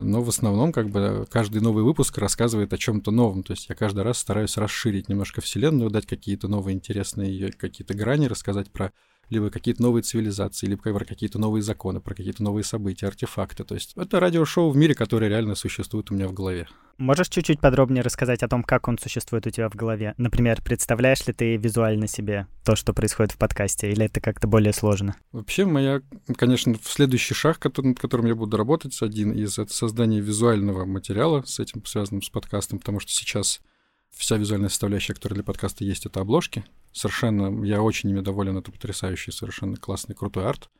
Но 0.00 0.22
в 0.22 0.28
основном, 0.28 0.72
как 0.72 0.90
бы, 0.90 1.26
каждый 1.28 1.60
новый 1.60 1.82
выпуск 1.82 2.18
рассказывает 2.18 2.72
о 2.72 2.78
чем-то 2.78 3.10
новом. 3.10 3.42
То 3.42 3.52
есть 3.52 3.68
я 3.68 3.74
каждый 3.74 4.04
раз 4.04 4.18
стараюсь 4.18 4.56
расширить 4.56 5.08
немножко 5.08 5.40
вселенную, 5.40 5.90
дать 5.90 6.06
какие-то 6.06 6.46
новые 6.46 6.76
интересные 6.76 7.32
ее 7.32 7.50
какие-то 7.50 7.94
грани, 7.94 8.26
рассказать 8.26 8.70
про 8.70 8.92
либо 9.30 9.50
какие-то 9.50 9.82
новые 9.82 10.02
цивилизации, 10.02 10.66
либо 10.66 10.82
про 10.82 11.04
какие-то 11.04 11.38
новые 11.38 11.62
законы, 11.62 12.00
про 12.00 12.14
какие-то 12.14 12.42
новые 12.42 12.64
события, 12.64 13.06
артефакты. 13.06 13.64
То 13.64 13.74
есть 13.74 13.92
это 13.96 14.20
радиошоу 14.20 14.70
в 14.70 14.76
мире, 14.76 14.94
которое 14.94 15.28
реально 15.28 15.54
существует 15.54 16.10
у 16.10 16.14
меня 16.14 16.28
в 16.28 16.32
голове. 16.32 16.68
Можешь 16.98 17.28
чуть-чуть 17.28 17.60
подробнее 17.60 18.02
рассказать 18.02 18.42
о 18.42 18.48
том, 18.48 18.64
как 18.64 18.88
он 18.88 18.98
существует 18.98 19.46
у 19.46 19.50
тебя 19.50 19.68
в 19.68 19.76
голове? 19.76 20.14
Например, 20.16 20.60
представляешь 20.60 21.24
ли 21.28 21.32
ты 21.32 21.56
визуально 21.56 22.08
себе 22.08 22.48
то, 22.64 22.74
что 22.74 22.92
происходит 22.92 23.30
в 23.32 23.38
подкасте, 23.38 23.92
или 23.92 24.06
это 24.06 24.20
как-то 24.20 24.48
более 24.48 24.72
сложно? 24.72 25.14
Вообще, 25.30 25.64
моя, 25.64 26.02
конечно, 26.36 26.74
в 26.74 26.90
следующий 26.90 27.34
шаг, 27.34 27.60
который, 27.60 27.86
над 27.86 28.00
которым 28.00 28.26
я 28.26 28.34
буду 28.34 28.56
работать, 28.56 29.00
один 29.00 29.30
из 29.30 29.60
это 29.60 29.72
создание 29.72 30.20
визуального 30.20 30.86
материала 30.86 31.42
с 31.46 31.60
этим 31.60 31.84
связанным 31.84 32.20
с 32.20 32.30
подкастом, 32.30 32.80
потому 32.80 32.98
что 32.98 33.12
сейчас 33.12 33.60
вся 34.10 34.36
визуальная 34.36 34.68
составляющая, 34.68 35.14
которая 35.14 35.36
для 35.36 35.44
подкаста 35.44 35.84
есть, 35.84 36.06
это 36.06 36.20
обложки. 36.20 36.64
Совершенно, 36.92 37.64
я 37.64 37.82
очень 37.82 38.10
ими 38.10 38.20
доволен, 38.20 38.56
это 38.56 38.72
потрясающий, 38.72 39.30
совершенно 39.30 39.76
классный, 39.76 40.14
крутой 40.14 40.46
арт, 40.46 40.70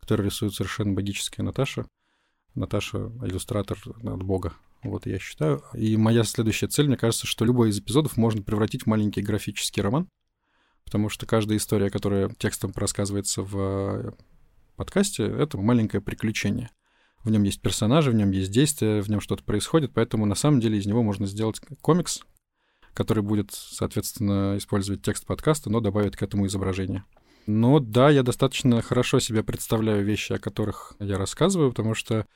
который 0.00 0.26
рисует 0.26 0.54
совершенно 0.54 0.92
магическая 0.92 1.44
Наташа. 1.44 1.86
Наташа— 2.54 2.98
иллюстратор 3.22 3.78
от 4.02 4.22
бога, 4.22 4.54
вот 4.82 5.06
я 5.06 5.18
считаю. 5.18 5.62
И 5.74 5.96
моя 5.96 6.24
следующая 6.24 6.68
цель, 6.68 6.86
мне 6.86 6.96
кажется, 6.96 7.26
что 7.26 7.44
любой 7.44 7.70
из 7.70 7.78
эпизодов 7.78 8.16
можно 8.16 8.42
превратить 8.42 8.84
в 8.84 8.86
маленький 8.86 9.20
графический 9.20 9.82
роман, 9.82 10.08
потому 10.84 11.08
что 11.08 11.26
каждая 11.26 11.58
история, 11.58 11.90
которая 11.90 12.30
текстом 12.30 12.72
рассказывается 12.74 13.42
в 13.42 14.16
подкасте, 14.76 15.24
это 15.24 15.58
маленькое 15.58 16.00
приключение. 16.00 16.70
В 17.24 17.30
нем 17.30 17.42
есть 17.42 17.60
персонажи, 17.60 18.10
в 18.10 18.14
нем 18.14 18.30
есть 18.30 18.52
действия, 18.52 19.02
в 19.02 19.10
нем 19.10 19.20
что-то 19.20 19.42
происходит, 19.42 19.92
поэтому 19.92 20.26
на 20.26 20.36
самом 20.36 20.60
деле 20.60 20.78
из 20.78 20.86
него 20.86 21.02
можно 21.02 21.26
сделать 21.26 21.60
комикс, 21.80 22.22
который 22.96 23.22
будет, 23.22 23.50
соответственно, 23.52 24.56
использовать 24.56 25.02
текст 25.02 25.26
подкаста, 25.26 25.70
но 25.70 25.80
добавит 25.80 26.16
к 26.16 26.22
этому 26.22 26.46
изображение. 26.46 27.04
Но 27.46 27.78
да, 27.78 28.10
я 28.10 28.22
достаточно 28.22 28.82
хорошо 28.82 29.20
себе 29.20 29.44
представляю 29.44 30.04
вещи, 30.04 30.32
о 30.32 30.38
которых 30.38 30.94
я 30.98 31.18
рассказываю, 31.18 31.70
потому 31.70 31.94
что 31.94 32.26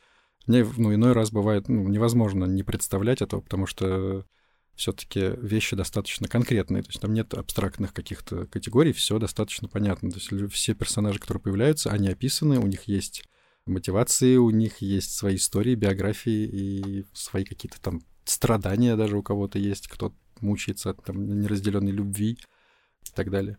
Мне, 0.47 0.67
ну, 0.77 0.95
иной 0.95 1.13
раз 1.13 1.31
бывает, 1.31 1.69
ну, 1.69 1.87
невозможно 1.89 2.45
не 2.45 2.63
представлять 2.63 3.23
этого, 3.23 3.41
потому 3.41 3.67
что 3.67 4.25
все-таки 4.75 5.33
вещи 5.37 5.77
достаточно 5.77 6.27
конкретные, 6.29 6.83
то 6.83 6.89
есть 6.89 7.01
там 7.01 7.13
нет 7.13 7.35
абстрактных 7.35 7.93
каких-то 7.93 8.47
категорий, 8.47 8.93
все 8.93 9.19
достаточно 9.19 9.69
понятно. 9.69 10.11
То 10.11 10.17
есть 10.17 10.53
все 10.53 10.75
персонажи, 10.75 11.19
которые 11.19 11.43
появляются, 11.43 11.91
они 11.91 12.09
описаны, 12.09 12.59
у 12.59 12.67
них 12.67 12.85
есть 12.85 13.25
мотивации, 13.67 14.37
у 14.37 14.51
них 14.51 14.79
есть 14.79 15.13
свои 15.13 15.37
истории, 15.37 15.75
биографии 15.75 16.49
и 16.49 17.05
свои 17.13 17.45
какие-то 17.45 17.81
там 17.81 18.01
страдания 18.25 18.97
даже 18.97 19.19
у 19.19 19.23
кого-то 19.23 19.59
есть, 19.59 19.87
кто 19.89 20.15
мучается 20.43 20.91
от 20.91 21.05
там, 21.05 21.41
неразделенной 21.41 21.93
любви 21.93 22.33
и 22.33 23.11
так 23.15 23.31
далее. 23.31 23.59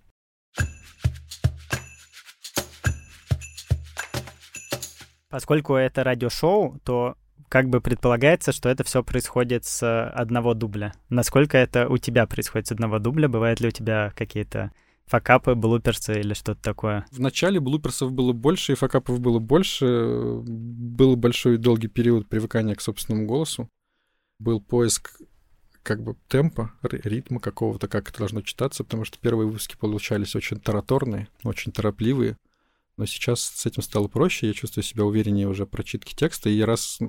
Поскольку 5.29 5.75
это 5.75 6.03
радиошоу, 6.03 6.79
то 6.83 7.15
как 7.47 7.69
бы 7.69 7.81
предполагается, 7.81 8.51
что 8.51 8.69
это 8.69 8.83
все 8.83 9.03
происходит 9.03 9.65
с 9.65 10.09
одного 10.09 10.53
дубля. 10.53 10.93
Насколько 11.09 11.57
это 11.57 11.87
у 11.89 11.97
тебя 11.97 12.25
происходит 12.25 12.67
с 12.67 12.71
одного 12.71 12.99
дубля? 12.99 13.27
Бывают 13.27 13.59
ли 13.59 13.67
у 13.67 13.71
тебя 13.71 14.13
какие-то 14.15 14.71
факапы, 15.05 15.55
блуперсы 15.55 16.19
или 16.19 16.33
что-то 16.33 16.61
такое? 16.61 17.05
В 17.11 17.19
начале 17.19 17.59
блуперсов 17.59 18.13
было 18.13 18.31
больше, 18.31 18.71
и 18.71 18.75
факапов 18.75 19.19
было 19.19 19.39
больше. 19.39 19.85
Был 20.43 21.17
большой 21.17 21.57
долгий 21.57 21.89
период 21.89 22.29
привыкания 22.29 22.75
к 22.75 22.81
собственному 22.81 23.25
голосу. 23.25 23.69
Был 24.39 24.61
поиск 24.61 25.19
как 25.83 26.03
бы 26.03 26.15
темпа, 26.27 26.73
ритма 26.81 27.39
какого-то, 27.39 27.87
как 27.87 28.09
это 28.09 28.19
должно 28.19 28.41
читаться, 28.41 28.83
потому 28.83 29.05
что 29.05 29.17
первые 29.19 29.47
выпуски 29.47 29.75
получались 29.75 30.35
очень 30.35 30.59
тараторные, 30.59 31.27
очень 31.43 31.71
торопливые. 31.71 32.37
Но 32.97 33.05
сейчас 33.05 33.41
с 33.41 33.65
этим 33.65 33.81
стало 33.81 34.07
проще, 34.07 34.47
я 34.47 34.53
чувствую 34.53 34.83
себя 34.83 35.05
увереннее 35.05 35.47
уже 35.47 35.65
прочитки 35.65 36.13
текста, 36.13 36.49
и 36.49 36.61
раз 36.61 36.99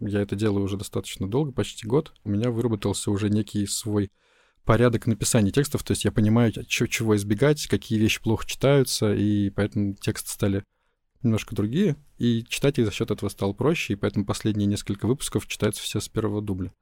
я 0.00 0.20
это 0.20 0.36
делаю 0.36 0.64
уже 0.64 0.76
достаточно 0.76 1.28
долго, 1.28 1.52
почти 1.52 1.86
год, 1.86 2.14
у 2.24 2.30
меня 2.30 2.50
выработался 2.50 3.10
уже 3.10 3.28
некий 3.28 3.66
свой 3.66 4.10
порядок 4.64 5.06
написания 5.06 5.50
текстов, 5.50 5.82
то 5.82 5.92
есть 5.92 6.04
я 6.04 6.12
понимаю, 6.12 6.52
чего 6.66 7.16
избегать, 7.16 7.66
какие 7.66 7.98
вещи 7.98 8.20
плохо 8.20 8.46
читаются, 8.46 9.14
и 9.14 9.50
поэтому 9.50 9.94
тексты 9.94 10.30
стали 10.30 10.64
немножко 11.22 11.54
другие, 11.54 11.96
и 12.18 12.44
читать 12.44 12.78
их 12.78 12.86
за 12.86 12.92
счет 12.92 13.10
этого 13.10 13.28
стало 13.28 13.52
проще, 13.52 13.92
и 13.92 13.96
поэтому 13.96 14.24
последние 14.24 14.66
несколько 14.66 15.06
выпусков 15.06 15.46
читаются 15.46 15.82
все 15.82 16.00
с 16.00 16.08
первого 16.08 16.42
дубля. 16.42 16.72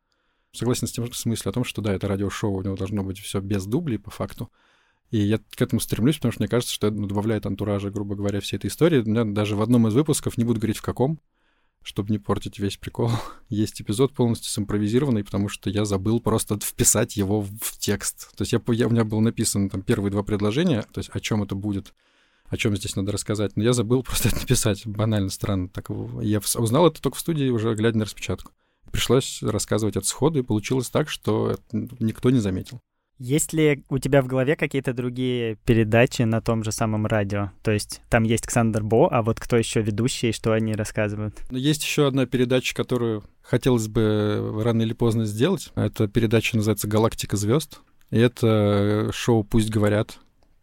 Согласен 0.55 0.87
с 0.87 0.93
тем 0.93 1.05
в 1.05 1.17
смысле 1.17 1.51
о 1.51 1.53
том, 1.53 1.65
что 1.65 1.83
да, 1.83 1.93
это 1.93 2.07
радиошоу, 2.07 2.53
у 2.53 2.63
него 2.63 2.77
должно 2.77 3.03
быть 3.03 3.19
все 3.19 3.41
без 3.41 3.67
дублей 3.67 3.99
по 3.99 4.11
факту. 4.11 4.51
И 5.11 5.19
я 5.19 5.39
к 5.39 5.61
этому 5.61 5.81
стремлюсь, 5.81 6.17
потому 6.17 6.33
что 6.33 6.43
мне 6.43 6.49
кажется, 6.49 6.73
что 6.73 6.87
это 6.87 6.97
добавляет 6.97 7.45
антуража, 7.45 7.91
грубо 7.91 8.15
говоря, 8.15 8.41
всей 8.41 8.57
этой 8.57 8.69
истории. 8.69 9.01
У 9.01 9.05
меня 9.05 9.25
даже 9.25 9.57
в 9.57 9.63
одном 9.63 9.89
из 9.89 9.95
выпусков, 9.95 10.39
не 10.39 10.45
буду 10.45 10.61
говорить 10.61 10.79
в 10.79 10.83
каком, 10.83 11.19
чтобы 11.83 12.11
не 12.11 12.19
портить 12.19 12.59
весь 12.59 12.77
прикол, 12.77 13.11
есть 13.49 13.81
эпизод 13.83 14.15
полностью 14.15 14.51
симпровизированный, 14.51 15.25
потому 15.25 15.49
что 15.49 15.71
я 15.71 15.85
забыл 15.85 16.21
просто 16.21 16.59
вписать 16.61 17.17
его 17.17 17.43
в 17.43 17.79
текст. 17.79 18.35
То 18.37 18.43
есть 18.43 18.53
я, 18.53 18.61
я, 18.69 18.87
у 18.87 18.91
меня 18.91 19.05
было 19.05 19.21
написано 19.21 19.69
там 19.69 19.83
первые 19.83 20.13
два 20.13 20.23
предложения, 20.23 20.83
то 20.93 20.99
есть 20.99 21.11
о 21.13 21.21
чем 21.21 21.43
это 21.43 21.57
будет, 21.57 21.95
о 22.47 22.57
чем 22.57 22.77
здесь 22.77 22.95
надо 22.97 23.11
рассказать, 23.11 23.57
но 23.57 23.65
я 23.65 23.73
забыл 23.73 24.03
просто 24.05 24.29
это 24.29 24.39
написать. 24.39 24.87
Банально, 24.87 25.31
странно. 25.31 25.69
Так, 25.69 25.91
я 26.23 26.41
узнал 26.57 26.87
это 26.87 27.03
только 27.03 27.17
в 27.17 27.21
студии, 27.21 27.51
уже 27.51 27.75
глядя 27.75 27.99
на 27.99 28.05
распечатку. 28.05 28.53
Пришлось 28.91 29.43
рассказывать 29.43 29.97
от 29.97 30.07
схода, 30.07 30.39
и 30.39 30.43
получилось 30.43 30.91
так, 30.91 31.09
что 31.09 31.57
никто 31.73 32.31
не 32.31 32.39
заметил. 32.39 32.81
Есть 33.19 33.53
ли 33.53 33.85
у 33.91 33.99
тебя 33.99 34.23
в 34.23 34.27
голове 34.27 34.57
какие-то 34.57 34.93
другие 34.93 35.57
передачи 35.65 36.23
на 36.23 36.41
том 36.41 36.65
же 36.65 36.73
самом 36.73 37.07
радио? 37.07 37.53
То 37.63 37.71
есть 37.71 38.03
там 38.11 38.25
есть 38.25 38.45
Александр 38.45 38.83
Бо, 38.83 39.09
а 39.09 39.23
вот 39.23 39.39
кто 39.39 39.57
еще 39.57 39.83
ведущий, 39.83 40.33
что 40.33 40.53
они 40.53 40.75
рассказывают? 40.75 41.41
Ну, 41.51 41.59
есть 41.59 41.85
еще 41.85 42.09
одна 42.09 42.27
передача, 42.27 42.75
которую 42.75 43.23
хотелось 43.41 43.87
бы 43.87 44.61
рано 44.65 44.83
или 44.83 44.95
поздно 44.95 45.27
сделать. 45.27 45.71
Эта 45.77 46.09
передача 46.09 46.57
называется 46.57 46.89
«Галактика 46.89 47.37
звезд». 47.37 47.83
И 48.11 48.19
это 48.19 49.11
шоу 49.13 49.45
«Пусть 49.45 49.71
говорят», 49.71 50.19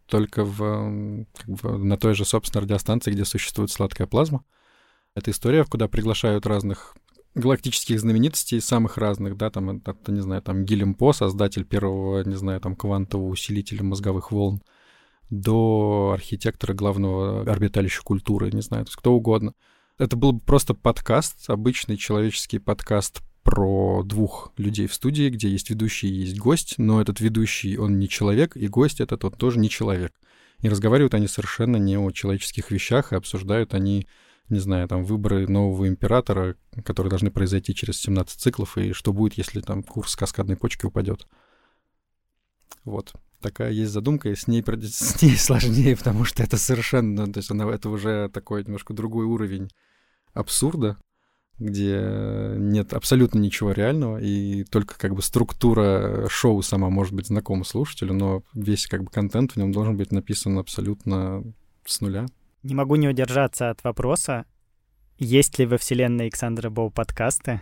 только 0.06 0.44
в, 0.44 1.24
как 1.34 1.48
бы, 1.48 1.78
на 1.78 1.96
той 1.96 2.14
же, 2.14 2.26
собственно, 2.26 2.60
радиостанции, 2.60 3.12
где 3.12 3.24
существует 3.24 3.70
сладкая 3.70 4.06
плазма. 4.06 4.44
Это 5.14 5.30
история, 5.30 5.64
куда 5.64 5.88
приглашают 5.88 6.46
разных 6.46 6.94
галактических 7.34 7.98
знаменитостей 7.98 8.60
самых 8.60 8.98
разных, 8.98 9.36
да, 9.36 9.50
там, 9.50 9.78
это, 9.78 10.12
не 10.12 10.20
знаю, 10.20 10.42
там 10.42 10.64
Гилем 10.64 10.94
По, 10.94 11.12
создатель 11.12 11.64
первого, 11.64 12.22
не 12.24 12.36
знаю, 12.36 12.60
там, 12.60 12.76
квантового 12.76 13.28
усилителя 13.28 13.82
мозговых 13.82 14.32
волн, 14.32 14.62
до 15.30 16.10
архитектора 16.12 16.74
главного 16.74 17.40
орбиталища 17.50 18.02
культуры, 18.02 18.50
не 18.52 18.60
знаю, 18.60 18.84
то 18.84 18.88
есть 18.88 18.96
кто 18.96 19.14
угодно. 19.14 19.54
Это 19.98 20.16
был 20.16 20.38
просто 20.40 20.74
подкаст, 20.74 21.48
обычный 21.48 21.96
человеческий 21.96 22.58
подкаст 22.58 23.22
про 23.42 24.02
двух 24.04 24.52
людей 24.56 24.86
в 24.86 24.94
студии, 24.94 25.28
где 25.30 25.48
есть 25.48 25.70
ведущий 25.70 26.08
и 26.08 26.20
есть 26.20 26.38
гость, 26.38 26.74
но 26.78 27.00
этот 27.00 27.20
ведущий, 27.20 27.76
он 27.78 27.98
не 27.98 28.08
человек, 28.08 28.56
и 28.56 28.68
гость 28.68 29.00
этот, 29.00 29.24
он 29.24 29.32
тоже 29.32 29.58
не 29.58 29.68
человек. 29.68 30.12
И 30.60 30.68
разговаривают 30.68 31.14
они 31.14 31.26
совершенно 31.26 31.76
не 31.76 31.96
о 31.96 32.10
человеческих 32.10 32.70
вещах, 32.70 33.12
и 33.12 33.16
обсуждают 33.16 33.74
они 33.74 34.06
не 34.52 34.60
знаю, 34.60 34.86
там, 34.86 35.04
выборы 35.04 35.48
нового 35.48 35.88
императора, 35.88 36.56
которые 36.84 37.10
должны 37.10 37.30
произойти 37.30 37.74
через 37.74 37.98
17 38.00 38.40
циклов, 38.40 38.78
и 38.78 38.92
что 38.92 39.12
будет, 39.12 39.34
если 39.34 39.60
там 39.60 39.82
курс 39.82 40.14
каскадной 40.14 40.56
почки 40.56 40.86
упадет. 40.86 41.26
Вот. 42.84 43.12
Такая 43.40 43.72
есть 43.72 43.92
задумка, 43.92 44.28
и 44.28 44.34
с 44.34 44.46
ней, 44.46 44.62
с 44.82 45.22
ней 45.22 45.36
сложнее, 45.36 45.96
потому 45.96 46.24
что 46.24 46.42
это 46.42 46.56
совершенно, 46.58 47.32
то 47.32 47.38
есть 47.38 47.50
она, 47.50 47.68
это 47.68 47.88
уже 47.88 48.28
такой 48.28 48.62
немножко 48.62 48.94
другой 48.94 49.24
уровень 49.24 49.70
абсурда, 50.34 50.98
где 51.58 52.54
нет 52.56 52.92
абсолютно 52.92 53.38
ничего 53.38 53.72
реального, 53.72 54.18
и 54.18 54.64
только 54.64 54.98
как 54.98 55.14
бы 55.14 55.22
структура 55.22 56.26
шоу 56.28 56.62
сама 56.62 56.90
может 56.90 57.14
быть 57.14 57.26
знакома 57.28 57.64
слушателю, 57.64 58.14
но 58.14 58.42
весь 58.54 58.86
как 58.86 59.04
бы 59.04 59.10
контент 59.10 59.52
в 59.52 59.56
нем 59.56 59.72
должен 59.72 59.96
быть 59.96 60.12
написан 60.12 60.58
абсолютно 60.58 61.42
с 61.84 62.00
нуля. 62.00 62.26
Не 62.62 62.74
могу 62.74 62.94
не 62.94 63.08
удержаться 63.08 63.70
от 63.70 63.82
вопроса, 63.82 64.46
есть 65.18 65.58
ли 65.58 65.66
во 65.66 65.78
вселенной 65.78 66.26
Александра 66.26 66.70
Боу 66.70 66.90
подкасты? 66.90 67.60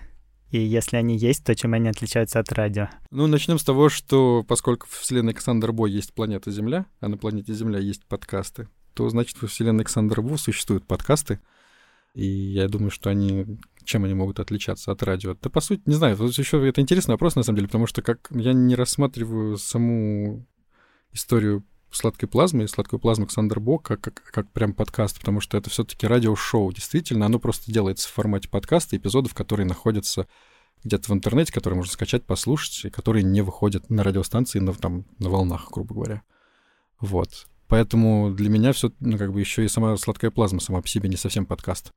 И 0.50 0.59
если 0.59 0.97
они 0.97 1.16
есть, 1.16 1.45
то 1.45 1.54
чем 1.54 1.73
они 1.75 1.88
отличаются 1.88 2.38
от 2.38 2.52
радио? 2.52 2.88
Ну, 3.11 3.26
начнем 3.26 3.59
с 3.59 3.64
того, 3.64 3.88
что 3.88 4.45
поскольку 4.47 4.87
в 4.88 4.99
вселенной 4.99 5.33
Александра 5.33 5.73
Бо 5.73 5.87
есть 5.87 6.12
планета 6.12 6.50
Земля, 6.50 6.87
а 7.00 7.09
на 7.09 7.16
планете 7.16 7.54
Земля 7.54 7.78
есть 7.78 8.04
подкасты, 8.04 8.69
то, 8.92 9.09
значит, 9.09 9.40
во 9.40 9.49
вселенной 9.49 9.80
Александра 9.80 10.21
Бо 10.21 10.37
существуют 10.37 10.87
подкасты. 10.87 11.40
И 12.14 12.26
я 12.26 12.69
думаю, 12.69 12.90
что 12.90 13.09
они... 13.09 13.59
Чем 13.85 14.04
они 14.04 14.14
могут 14.14 14.40
отличаться 14.40 14.92
от 14.92 15.02
радио? 15.02 15.35
Да, 15.40 15.49
по 15.49 15.61
сути, 15.61 15.83
не 15.87 15.95
знаю. 15.95 16.16
Вот 16.16 16.37
еще 16.37 16.69
это 16.69 16.80
интересный 16.80 17.12
вопрос, 17.12 17.37
на 17.37 17.42
самом 17.42 17.57
деле, 17.57 17.69
потому 17.69 17.87
что 17.87 18.02
как 18.02 18.28
я 18.33 18.52
не 18.52 18.75
рассматриваю 18.75 19.57
саму 19.57 20.47
историю 21.12 21.64
сладкой 21.97 22.29
плазмы 22.29 22.65
и 22.65 22.67
сладкую 22.67 23.01
плазму 23.01 23.25
Александр 23.25 23.61
Бок 23.61 23.83
как, 23.85 24.01
как, 24.01 24.23
как 24.23 24.51
прям 24.51 24.73
подкаст, 24.73 25.19
потому 25.19 25.41
что 25.41 25.57
это 25.57 25.71
все-таки 25.71 26.07
радиошоу. 26.07 26.73
Действительно, 26.73 27.27
оно 27.27 27.39
просто 27.39 27.73
делается 27.73 28.09
в 28.09 28.13
формате 28.13 28.49
подкаста, 28.49 28.97
эпизодов, 28.97 29.35
которые 29.35 29.67
находятся 29.67 30.27
где-то 30.85 31.11
в 31.11 31.15
интернете, 31.15 31.53
которые 31.53 31.77
можно 31.77 31.93
скачать, 31.93 32.25
послушать, 32.25 32.87
и 32.87 32.91
которые 32.91 33.23
не 33.23 33.43
выходят 33.43 33.91
на 33.91 34.03
радиостанции 34.03 34.61
на, 34.61 34.73
там, 34.73 35.05
на 35.19 35.29
волнах, 35.29 35.71
грубо 35.71 35.95
говоря. 35.95 36.23
Вот. 37.01 37.47
Поэтому 37.69 38.31
для 38.33 38.51
меня 38.51 38.73
все, 38.73 38.91
ну, 39.01 39.17
как 39.17 39.33
бы 39.33 39.41
еще 39.41 39.65
и 39.65 39.69
сама 39.69 39.97
сладкая 39.97 40.31
плазма 40.31 40.61
сама 40.61 40.83
по 40.83 40.89
себе 40.89 41.09
не 41.09 41.17
совсем 41.17 41.47
подкаст. 41.47 41.93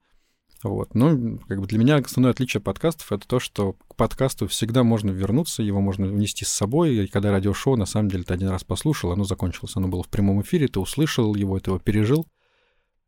Вот. 0.63 0.95
Ну, 0.95 1.39
как 1.47 1.59
бы 1.59 1.67
для 1.67 1.77
меня 1.77 1.97
основное 1.97 2.31
отличие 2.31 2.61
подкастов— 2.61 3.11
это 3.11 3.27
то, 3.27 3.39
что 3.39 3.73
к 3.73 3.95
подкасту 3.95 4.47
всегда 4.47 4.83
можно 4.83 5.11
вернуться, 5.11 5.61
его 5.61 5.81
можно 5.81 6.07
унести 6.07 6.45
с 6.45 6.49
собой, 6.49 6.95
и 6.95 7.07
когда 7.07 7.31
радиошоу, 7.31 7.75
на 7.75 7.85
самом 7.85 8.09
деле, 8.09 8.23
ты 8.23 8.33
один 8.33 8.47
раз 8.47 8.63
послушал, 8.63 9.11
оно 9.11 9.25
закончилось, 9.25 9.75
оно 9.75 9.89
было 9.89 10.03
в 10.03 10.09
прямом 10.09 10.41
эфире, 10.41 10.67
ты 10.67 10.79
услышал 10.79 11.35
его, 11.35 11.59
ты 11.59 11.71
его 11.71 11.79
пережил, 11.79 12.27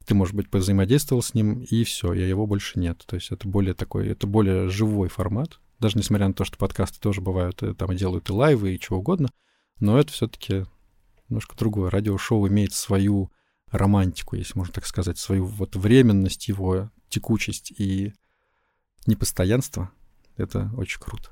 ты, 0.06 0.14
может 0.16 0.36
быть, 0.36 0.50
позаимодействовал 0.50 1.22
с 1.22 1.34
ним, 1.34 1.62
и 1.62 1.84
все, 1.84 2.14
и 2.14 2.28
его 2.28 2.46
больше 2.46 2.80
нет. 2.80 3.04
То 3.06 3.16
есть 3.16 3.32
это 3.32 3.48
более 3.48 3.74
такой, 3.74 4.08
это 4.08 4.28
более 4.28 4.70
живой 4.70 5.08
формат, 5.08 5.60
даже 5.80 5.98
несмотря 5.98 6.28
на 6.28 6.34
то, 6.34 6.44
что 6.44 6.58
подкасты 6.58 7.00
тоже 7.00 7.22
бывают, 7.22 7.64
э, 7.64 7.74
там 7.74 7.96
делают 7.96 8.30
и 8.30 8.34
лайвы, 8.34 8.76
и 8.76 8.80
чего 8.80 9.00
угодно, 9.00 9.30
но 9.80 10.00
это 10.00 10.12
все-таки 10.12 10.66
немножко 11.30 11.56
другое. 11.58 11.90
Радиошоу 11.90 12.48
имеет 12.48 12.74
свою 12.74 13.32
романтику, 13.72 14.36
если 14.36 14.58
можно 14.58 14.74
так 14.74 14.86
сказать, 14.86 15.18
свою 15.18 15.46
вот 15.46 15.76
временность 15.76 16.48
его, 16.48 16.92
текучесть 17.10 17.72
и 17.72 18.14
непостоянство. 19.06 19.92
Это 20.38 20.72
очень 20.76 21.00
круто. 21.00 21.30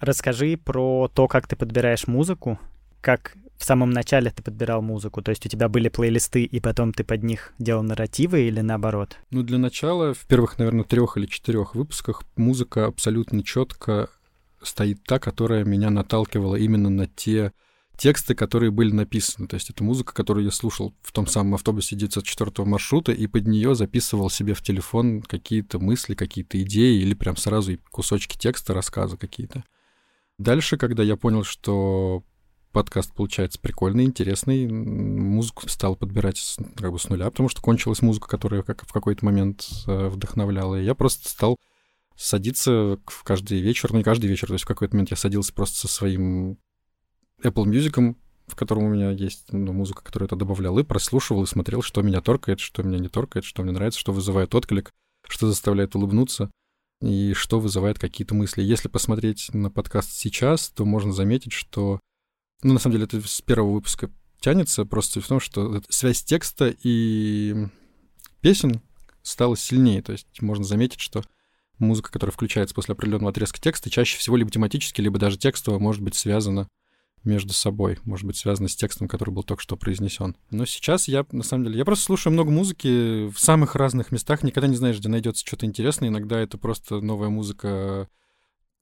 Расскажи 0.00 0.56
про 0.56 1.10
то, 1.12 1.26
как 1.26 1.48
ты 1.48 1.56
подбираешь 1.56 2.06
музыку, 2.06 2.58
как 3.00 3.36
в 3.58 3.64
самом 3.64 3.90
начале 3.90 4.30
ты 4.30 4.42
подбирал 4.42 4.80
музыку, 4.80 5.20
то 5.20 5.30
есть 5.30 5.44
у 5.44 5.48
тебя 5.48 5.68
были 5.68 5.88
плейлисты, 5.88 6.44
и 6.44 6.60
потом 6.60 6.92
ты 6.92 7.02
под 7.02 7.24
них 7.24 7.52
делал 7.58 7.82
нарративы 7.82 8.42
или 8.42 8.60
наоборот? 8.60 9.16
Ну, 9.30 9.42
для 9.42 9.58
начала, 9.58 10.14
в 10.14 10.24
первых, 10.26 10.58
наверное, 10.58 10.84
трех 10.84 11.16
или 11.16 11.26
четырех 11.26 11.74
выпусках 11.74 12.22
музыка 12.36 12.86
абсолютно 12.86 13.42
четко 13.42 14.08
стоит 14.68 15.02
та, 15.04 15.18
которая 15.18 15.64
меня 15.64 15.90
наталкивала 15.90 16.56
именно 16.56 16.90
на 16.90 17.06
те 17.06 17.52
тексты, 17.96 18.34
которые 18.34 18.70
были 18.70 18.92
написаны. 18.92 19.48
То 19.48 19.54
есть 19.54 19.70
это 19.70 19.82
музыка, 19.82 20.14
которую 20.14 20.44
я 20.44 20.52
слушал 20.52 20.94
в 21.02 21.12
том 21.12 21.26
самом 21.26 21.54
автобусе 21.56 21.96
904 21.96 22.64
маршрута, 22.64 23.12
и 23.12 23.26
под 23.26 23.46
нее 23.46 23.74
записывал 23.74 24.30
себе 24.30 24.54
в 24.54 24.62
телефон 24.62 25.20
какие-то 25.20 25.80
мысли, 25.80 26.14
какие-то 26.14 26.62
идеи, 26.62 27.00
или 27.00 27.14
прям 27.14 27.36
сразу 27.36 27.76
кусочки 27.90 28.38
текста, 28.38 28.72
рассказа 28.72 29.16
какие-то. 29.16 29.64
Дальше, 30.38 30.76
когда 30.76 31.02
я 31.02 31.16
понял, 31.16 31.42
что 31.42 32.22
подкаст 32.72 33.12
получается 33.12 33.58
прикольный, 33.58 34.04
интересный, 34.04 34.68
музыку 34.68 35.68
стал 35.68 35.96
подбирать 35.96 36.38
с, 36.38 36.58
как 36.76 36.92
бы 36.92 36.98
с 37.00 37.08
нуля, 37.08 37.28
потому 37.30 37.48
что 37.48 37.60
кончилась 37.60 38.02
музыка, 38.02 38.28
которая 38.28 38.62
как 38.62 38.86
в 38.86 38.92
какой-то 38.92 39.24
момент 39.24 39.68
э, 39.88 40.08
вдохновляла. 40.08 40.80
И 40.80 40.84
я 40.84 40.94
просто 40.94 41.28
стал 41.28 41.56
садиться 42.18 42.98
в 43.06 43.22
каждый 43.22 43.60
вечер, 43.60 43.92
ну 43.92 43.98
не 43.98 44.04
каждый 44.04 44.26
вечер, 44.26 44.48
то 44.48 44.54
есть 44.54 44.64
в 44.64 44.68
какой-то 44.68 44.96
момент 44.96 45.10
я 45.10 45.16
садился 45.16 45.54
просто 45.54 45.78
со 45.78 45.88
своим 45.88 46.58
Apple 47.42 47.64
Music, 47.64 48.16
в 48.48 48.56
котором 48.56 48.84
у 48.84 48.88
меня 48.88 49.10
есть 49.10 49.52
ну, 49.52 49.72
музыка, 49.72 50.02
которую 50.02 50.26
это 50.26 50.34
добавлял, 50.34 50.76
и 50.78 50.82
прослушивал 50.82 51.44
и 51.44 51.46
смотрел, 51.46 51.80
что 51.80 52.02
меня 52.02 52.20
торкает, 52.20 52.58
что 52.58 52.82
меня 52.82 52.98
не 52.98 53.08
торкает, 53.08 53.44
что 53.44 53.62
мне 53.62 53.70
нравится, 53.70 54.00
что 54.00 54.12
вызывает 54.12 54.54
отклик, 54.54 54.90
что 55.28 55.46
заставляет 55.46 55.94
улыбнуться 55.94 56.50
и 57.00 57.34
что 57.34 57.60
вызывает 57.60 58.00
какие-то 58.00 58.34
мысли. 58.34 58.62
Если 58.62 58.88
посмотреть 58.88 59.54
на 59.54 59.70
подкаст 59.70 60.10
сейчас, 60.10 60.70
то 60.70 60.84
можно 60.84 61.12
заметить, 61.12 61.52
что, 61.52 62.00
ну, 62.64 62.72
на 62.72 62.80
самом 62.80 62.94
деле, 62.94 63.04
это 63.04 63.20
с 63.26 63.40
первого 63.42 63.74
выпуска 63.74 64.10
тянется, 64.40 64.84
просто 64.84 65.20
в 65.20 65.28
том, 65.28 65.38
что 65.38 65.80
связь 65.88 66.24
текста 66.24 66.74
и 66.82 67.68
песен 68.40 68.80
стала 69.22 69.56
сильнее. 69.56 70.02
То 70.02 70.12
есть 70.12 70.42
можно 70.42 70.64
заметить, 70.64 71.00
что 71.00 71.22
музыка, 71.78 72.10
которая 72.10 72.32
включается 72.32 72.74
после 72.74 72.92
определенного 72.92 73.30
отрезка 73.30 73.60
текста, 73.60 73.90
чаще 73.90 74.18
всего 74.18 74.36
либо 74.36 74.50
тематически, 74.50 75.00
либо 75.00 75.18
даже 75.18 75.38
текстово 75.38 75.78
может 75.78 76.02
быть 76.02 76.14
связана 76.14 76.68
между 77.24 77.52
собой, 77.52 77.98
может 78.04 78.26
быть, 78.26 78.36
связано 78.36 78.68
с 78.68 78.76
текстом, 78.76 79.08
который 79.08 79.30
был 79.30 79.42
только 79.42 79.62
что 79.62 79.76
произнесен. 79.76 80.36
Но 80.50 80.64
сейчас 80.66 81.08
я, 81.08 81.26
на 81.32 81.42
самом 81.42 81.64
деле, 81.64 81.78
я 81.78 81.84
просто 81.84 82.04
слушаю 82.04 82.32
много 82.32 82.50
музыки 82.50 83.28
в 83.28 83.38
самых 83.38 83.74
разных 83.76 84.12
местах, 84.12 84.42
никогда 84.42 84.68
не 84.68 84.76
знаешь, 84.76 84.98
где 84.98 85.08
найдется 85.08 85.44
что-то 85.46 85.66
интересное. 85.66 86.08
Иногда 86.08 86.38
это 86.38 86.58
просто 86.58 87.00
новая 87.00 87.28
музыка 87.28 88.08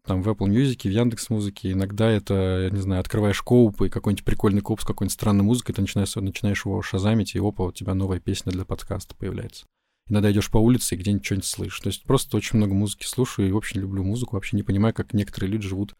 там 0.04 0.22
в 0.22 0.28
Apple 0.28 0.48
Music, 0.48 0.82
в 0.82 0.90
Яндекс 0.90 1.30
Музыке. 1.30 1.72
Иногда 1.72 2.08
это, 2.08 2.62
я 2.64 2.70
не 2.70 2.80
знаю, 2.80 3.00
открываешь 3.00 3.42
коуп 3.42 3.82
и 3.82 3.88
какой-нибудь 3.88 4.24
прикольный 4.24 4.60
коуп 4.60 4.80
с 4.80 4.84
какой-нибудь 4.84 5.14
странной 5.14 5.44
музыкой, 5.44 5.74
ты 5.74 5.80
начинаешь, 5.80 6.14
начинаешь 6.14 6.64
его 6.64 6.80
шазамить, 6.82 7.34
и 7.34 7.40
опа, 7.40 7.64
у 7.64 7.72
тебя 7.72 7.94
новая 7.94 8.20
песня 8.20 8.52
для 8.52 8.64
подкаста 8.64 9.16
появляется. 9.16 9.66
Иногда 10.08 10.30
идешь 10.30 10.50
по 10.50 10.58
улице 10.58 10.94
и 10.94 10.98
где-нибудь 10.98 11.24
что-нибудь 11.24 11.46
слышишь. 11.46 11.80
То 11.80 11.88
есть 11.88 12.04
просто 12.04 12.36
очень 12.36 12.58
много 12.58 12.74
музыки 12.74 13.04
слушаю 13.04 13.48
и 13.48 13.52
очень 13.52 13.80
люблю 13.80 14.04
музыку. 14.04 14.36
Вообще 14.36 14.56
не 14.56 14.62
понимаю, 14.62 14.94
как 14.94 15.12
некоторые 15.14 15.50
люди 15.50 15.66
живут, 15.66 15.94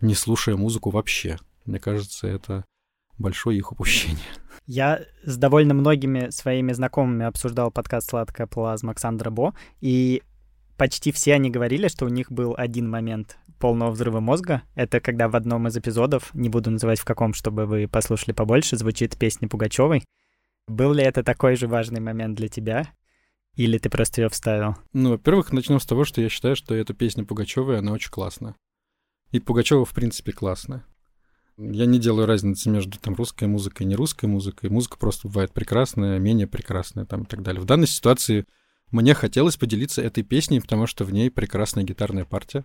не 0.00 0.14
слушая 0.14 0.56
музыку 0.56 0.90
вообще. 0.90 1.38
Мне 1.64 1.78
кажется, 1.78 2.26
это 2.26 2.64
большое 3.16 3.58
их 3.58 3.72
упущение. 3.72 4.18
Я 4.66 5.00
с 5.24 5.36
довольно 5.38 5.72
многими 5.72 6.30
своими 6.30 6.72
знакомыми 6.72 7.24
обсуждал 7.24 7.70
подкаст 7.70 8.10
«Сладкая 8.10 8.46
плазма» 8.46 8.90
Александра 8.90 9.30
Бо, 9.30 9.54
и 9.80 10.22
почти 10.76 11.10
все 11.10 11.34
они 11.34 11.50
говорили, 11.50 11.88
что 11.88 12.04
у 12.04 12.08
них 12.08 12.30
был 12.30 12.54
один 12.56 12.88
момент 12.88 13.38
полного 13.58 13.90
взрыва 13.90 14.20
мозга. 14.20 14.62
Это 14.74 15.00
когда 15.00 15.28
в 15.28 15.36
одном 15.36 15.66
из 15.68 15.76
эпизодов, 15.76 16.32
не 16.34 16.48
буду 16.48 16.70
называть 16.70 17.00
в 17.00 17.04
каком, 17.04 17.32
чтобы 17.34 17.66
вы 17.66 17.88
послушали 17.88 18.32
побольше, 18.32 18.76
звучит 18.76 19.16
песня 19.16 19.48
Пугачевой. 19.48 20.04
Был 20.68 20.92
ли 20.92 21.02
это 21.02 21.22
такой 21.22 21.56
же 21.56 21.66
важный 21.66 22.00
момент 22.00 22.36
для 22.36 22.48
тебя? 22.48 22.88
Или 23.58 23.76
ты 23.78 23.90
просто 23.90 24.20
ее 24.20 24.28
вставил? 24.28 24.76
Ну, 24.92 25.10
во-первых, 25.10 25.50
начнем 25.50 25.80
с 25.80 25.84
того, 25.84 26.04
что 26.04 26.20
я 26.20 26.28
считаю, 26.28 26.54
что 26.54 26.76
эта 26.76 26.94
песня 26.94 27.24
Пугачевой, 27.24 27.80
она 27.80 27.90
очень 27.90 28.12
классная. 28.12 28.54
И 29.32 29.40
Пугачева, 29.40 29.84
в 29.84 29.92
принципе, 29.92 30.30
классная. 30.30 30.86
Я 31.56 31.86
не 31.86 31.98
делаю 31.98 32.26
разницы 32.28 32.70
между 32.70 33.00
там 33.00 33.16
русской 33.16 33.48
музыкой 33.48 33.84
и 33.84 33.88
не 33.88 33.96
русской 33.96 34.26
музыкой. 34.26 34.70
Музыка 34.70 34.96
просто 34.96 35.26
бывает 35.26 35.52
прекрасная, 35.52 36.20
менее 36.20 36.46
прекрасная 36.46 37.04
там 37.04 37.24
и 37.24 37.26
так 37.26 37.42
далее. 37.42 37.60
В 37.60 37.64
данной 37.64 37.88
ситуации 37.88 38.46
мне 38.92 39.12
хотелось 39.12 39.56
поделиться 39.56 40.02
этой 40.02 40.22
песней, 40.22 40.60
потому 40.60 40.86
что 40.86 41.04
в 41.04 41.12
ней 41.12 41.28
прекрасная 41.28 41.82
гитарная 41.82 42.26
партия. 42.26 42.64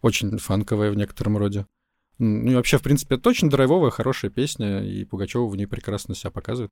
Очень 0.00 0.38
фанковая 0.38 0.92
в 0.92 0.96
некотором 0.96 1.38
роде. 1.38 1.66
Ну 2.18 2.52
и 2.52 2.54
вообще, 2.54 2.78
в 2.78 2.82
принципе, 2.82 3.16
это 3.16 3.30
очень 3.30 3.50
драйвовая, 3.50 3.90
хорошая 3.90 4.30
песня, 4.30 4.84
и 4.84 5.04
Пугачева 5.04 5.48
в 5.48 5.56
ней 5.56 5.66
прекрасно 5.66 6.14
себя 6.14 6.30
показывает. 6.30 6.70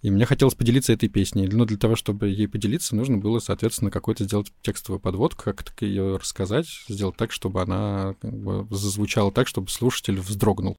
И 0.00 0.10
мне 0.10 0.26
хотелось 0.26 0.54
поделиться 0.54 0.92
этой 0.92 1.08
песней. 1.08 1.48
Но 1.48 1.64
для 1.64 1.76
того, 1.76 1.96
чтобы 1.96 2.28
ей 2.28 2.46
поделиться, 2.46 2.94
нужно 2.94 3.18
было, 3.18 3.40
соответственно, 3.40 3.90
какой-то 3.90 4.24
сделать 4.24 4.52
текстовую 4.62 5.00
подводку, 5.00 5.44
как-то 5.44 5.84
ее 5.84 6.16
рассказать, 6.16 6.68
сделать 6.88 7.16
так, 7.16 7.32
чтобы 7.32 7.62
она 7.62 8.14
как 8.20 8.32
бы, 8.32 8.66
зазвучала 8.70 9.32
так, 9.32 9.48
чтобы 9.48 9.68
слушатель 9.68 10.20
вздрогнул. 10.20 10.76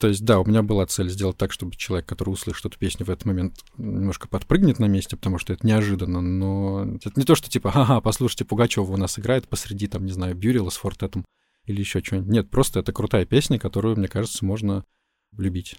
То 0.00 0.08
есть, 0.08 0.24
да, 0.24 0.40
у 0.40 0.46
меня 0.46 0.62
была 0.62 0.86
цель 0.86 1.10
сделать 1.10 1.36
так, 1.36 1.52
чтобы 1.52 1.76
человек, 1.76 2.08
который 2.08 2.30
услышит 2.30 2.64
эту 2.64 2.78
песню 2.78 3.04
в 3.04 3.10
этот 3.10 3.26
момент, 3.26 3.62
немножко 3.76 4.28
подпрыгнет 4.28 4.78
на 4.78 4.86
месте, 4.86 5.14
потому 5.14 5.38
что 5.38 5.52
это 5.52 5.66
неожиданно, 5.66 6.22
но 6.22 6.96
это 6.96 7.12
не 7.16 7.24
то, 7.24 7.34
что 7.34 7.50
типа, 7.50 7.70
ага, 7.74 8.00
послушайте, 8.00 8.46
Пугачева 8.46 8.90
у 8.90 8.96
нас 8.96 9.18
играет 9.18 9.46
посреди, 9.46 9.88
там, 9.88 10.06
не 10.06 10.12
знаю, 10.12 10.34
Бюрила 10.34 10.70
с 10.70 10.78
фортетом 10.78 11.26
или 11.66 11.80
еще 11.80 12.02
что-нибудь. 12.02 12.32
Нет, 12.32 12.50
просто 12.50 12.80
это 12.80 12.94
крутая 12.94 13.26
песня, 13.26 13.58
которую, 13.58 13.98
мне 13.98 14.08
кажется, 14.08 14.42
можно 14.42 14.86
любить. 15.36 15.76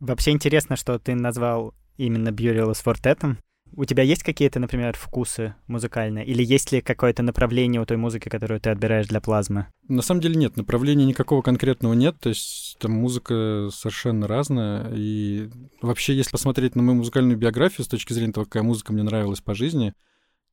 Вообще 0.00 0.32
интересно, 0.32 0.76
что 0.76 0.98
ты 0.98 1.14
назвал 1.14 1.74
именно 1.96 2.30
Бьюрила 2.30 2.72
с 2.72 2.80
фортетом. 2.80 3.38
У 3.76 3.84
тебя 3.86 4.04
есть 4.04 4.22
какие-то, 4.22 4.60
например, 4.60 4.96
вкусы 4.96 5.56
музыкальные? 5.66 6.24
Или 6.24 6.44
есть 6.44 6.70
ли 6.70 6.80
какое-то 6.80 7.24
направление 7.24 7.80
у 7.80 7.86
той 7.86 7.96
музыки, 7.96 8.28
которую 8.28 8.60
ты 8.60 8.70
отбираешь 8.70 9.08
для 9.08 9.20
плазмы? 9.20 9.66
На 9.88 10.02
самом 10.02 10.20
деле 10.20 10.36
нет, 10.36 10.56
направления 10.56 11.04
никакого 11.04 11.42
конкретного 11.42 11.94
нет, 11.94 12.16
то 12.20 12.28
есть 12.28 12.76
там 12.78 12.92
музыка 12.92 13.68
совершенно 13.72 14.28
разная. 14.28 14.92
И 14.94 15.50
вообще, 15.82 16.14
если 16.14 16.30
посмотреть 16.30 16.76
на 16.76 16.82
мою 16.82 16.98
музыкальную 16.98 17.36
биографию 17.36 17.84
с 17.84 17.88
точки 17.88 18.12
зрения 18.12 18.32
того, 18.32 18.44
какая 18.44 18.62
музыка 18.62 18.92
мне 18.92 19.02
нравилась 19.02 19.40
по 19.40 19.54
жизни, 19.54 19.92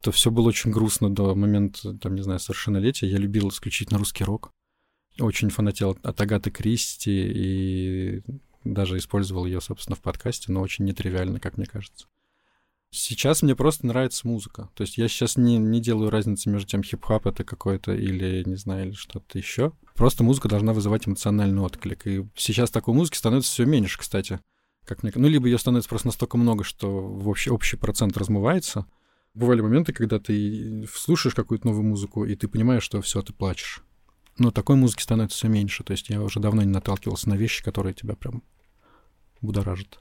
то 0.01 0.11
все 0.11 0.31
было 0.31 0.47
очень 0.47 0.71
грустно 0.71 1.13
до 1.13 1.35
момента, 1.35 1.93
там, 1.93 2.15
не 2.15 2.23
знаю, 2.23 2.39
совершеннолетия. 2.39 3.07
Я 3.07 3.17
любил 3.17 3.49
исключительно 3.49 3.99
русский 3.99 4.23
рок. 4.23 4.51
Очень 5.19 5.51
фанател 5.51 5.95
от 6.01 6.19
Агаты 6.19 6.49
Кристи 6.49 7.11
и 7.11 8.23
даже 8.63 8.97
использовал 8.97 9.45
ее, 9.45 9.61
собственно, 9.61 9.95
в 9.95 10.01
подкасте, 10.01 10.51
но 10.51 10.61
очень 10.61 10.85
нетривиально, 10.85 11.39
как 11.39 11.57
мне 11.57 11.65
кажется. 11.65 12.07
Сейчас 12.93 13.41
мне 13.41 13.55
просто 13.55 13.87
нравится 13.87 14.27
музыка. 14.27 14.69
То 14.75 14.81
есть 14.81 14.97
я 14.97 15.07
сейчас 15.07 15.37
не, 15.37 15.57
не 15.57 15.79
делаю 15.79 16.09
разницы 16.09 16.49
между 16.49 16.67
тем, 16.67 16.83
хип-хап 16.83 17.25
это 17.25 17.45
какой-то 17.45 17.93
или, 17.93 18.43
не 18.45 18.57
знаю, 18.57 18.87
или 18.87 18.93
что-то 18.93 19.37
еще. 19.37 19.71
Просто 19.95 20.25
музыка 20.25 20.49
должна 20.49 20.73
вызывать 20.73 21.07
эмоциональный 21.07 21.61
отклик. 21.61 22.05
И 22.05 22.27
сейчас 22.35 22.69
такой 22.69 22.93
музыки 22.93 23.15
становится 23.15 23.49
все 23.49 23.65
меньше, 23.65 23.97
кстати. 23.97 24.41
Как 24.85 25.03
мне... 25.03 25.13
Ну, 25.15 25.29
либо 25.29 25.47
ее 25.47 25.57
становится 25.57 25.87
просто 25.87 26.09
настолько 26.09 26.37
много, 26.37 26.65
что 26.65 27.01
в 27.01 27.29
общий, 27.29 27.49
общий 27.49 27.77
процент 27.77 28.17
размывается. 28.17 28.85
Бывали 29.33 29.61
моменты, 29.61 29.93
когда 29.93 30.19
ты 30.19 30.85
слушаешь 30.93 31.33
какую-то 31.33 31.67
новую 31.67 31.83
музыку, 31.83 32.25
и 32.25 32.35
ты 32.35 32.49
понимаешь, 32.49 32.83
что 32.83 33.01
все, 33.01 33.21
ты 33.21 33.31
плачешь. 33.31 33.83
Но 34.41 34.49
такой 34.49 34.75
музыки 34.75 35.03
становится 35.03 35.37
все 35.37 35.49
меньше. 35.49 35.83
То 35.83 35.91
есть 35.91 36.09
я 36.09 36.19
уже 36.19 36.39
давно 36.39 36.63
не 36.63 36.71
наталкивался 36.71 37.29
на 37.29 37.35
вещи, 37.35 37.63
которые 37.63 37.93
тебя 37.93 38.15
прям 38.15 38.41
будоражат. 39.39 39.99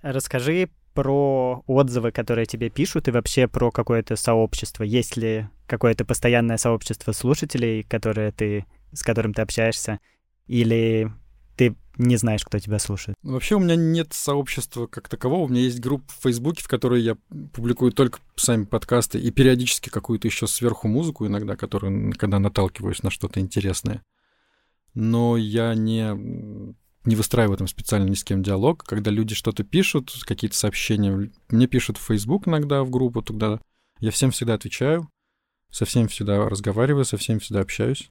Расскажи 0.00 0.70
про 0.94 1.62
отзывы, 1.66 2.12
которые 2.12 2.46
тебе 2.46 2.70
пишут, 2.70 3.08
и 3.08 3.10
вообще 3.10 3.46
про 3.46 3.70
какое-то 3.70 4.16
сообщество. 4.16 4.84
Есть 4.84 5.18
ли 5.18 5.48
какое-то 5.66 6.06
постоянное 6.06 6.56
сообщество 6.56 7.12
слушателей, 7.12 7.82
которые 7.82 8.32
ты, 8.32 8.64
с 8.90 9.02
которым 9.02 9.34
ты 9.34 9.42
общаешься, 9.42 10.00
или 10.46 11.12
ты 11.58 11.76
не 11.96 12.16
знаешь, 12.16 12.44
кто 12.44 12.58
тебя 12.58 12.78
слушает? 12.78 13.16
Вообще 13.22 13.56
у 13.56 13.58
меня 13.58 13.76
нет 13.76 14.12
сообщества 14.12 14.86
как 14.86 15.08
такового. 15.08 15.44
У 15.44 15.48
меня 15.48 15.62
есть 15.62 15.80
группа 15.80 16.04
в 16.12 16.22
Фейсбуке, 16.22 16.62
в 16.62 16.68
которой 16.68 17.02
я 17.02 17.16
публикую 17.52 17.92
только 17.92 18.20
сами 18.36 18.64
подкасты 18.64 19.18
и 19.18 19.30
периодически 19.30 19.88
какую-то 19.88 20.28
еще 20.28 20.46
сверху 20.46 20.88
музыку 20.88 21.26
иногда, 21.26 21.56
которую, 21.56 22.12
когда 22.16 22.38
наталкиваюсь 22.38 23.02
на 23.02 23.10
что-то 23.10 23.40
интересное. 23.40 24.02
Но 24.94 25.36
я 25.36 25.74
не 25.74 26.74
не 27.06 27.14
выстраиваю 27.14 27.56
там 27.56 27.68
специально 27.68 28.08
ни 28.08 28.14
с 28.14 28.24
кем 28.24 28.42
диалог. 28.42 28.82
Когда 28.82 29.10
люди 29.10 29.34
что-то 29.34 29.62
пишут, 29.62 30.12
какие-то 30.24 30.56
сообщения, 30.56 31.30
мне 31.48 31.66
пишут 31.68 31.98
в 31.98 32.04
Facebook 32.04 32.48
иногда, 32.48 32.82
в 32.82 32.90
группу, 32.90 33.22
тогда 33.22 33.60
я 34.00 34.10
всем 34.10 34.32
всегда 34.32 34.54
отвечаю, 34.54 35.08
со 35.70 35.84
всеми 35.84 36.08
всегда 36.08 36.48
разговариваю, 36.48 37.04
со 37.04 37.16
всеми 37.16 37.38
всегда 37.38 37.60
общаюсь. 37.60 38.10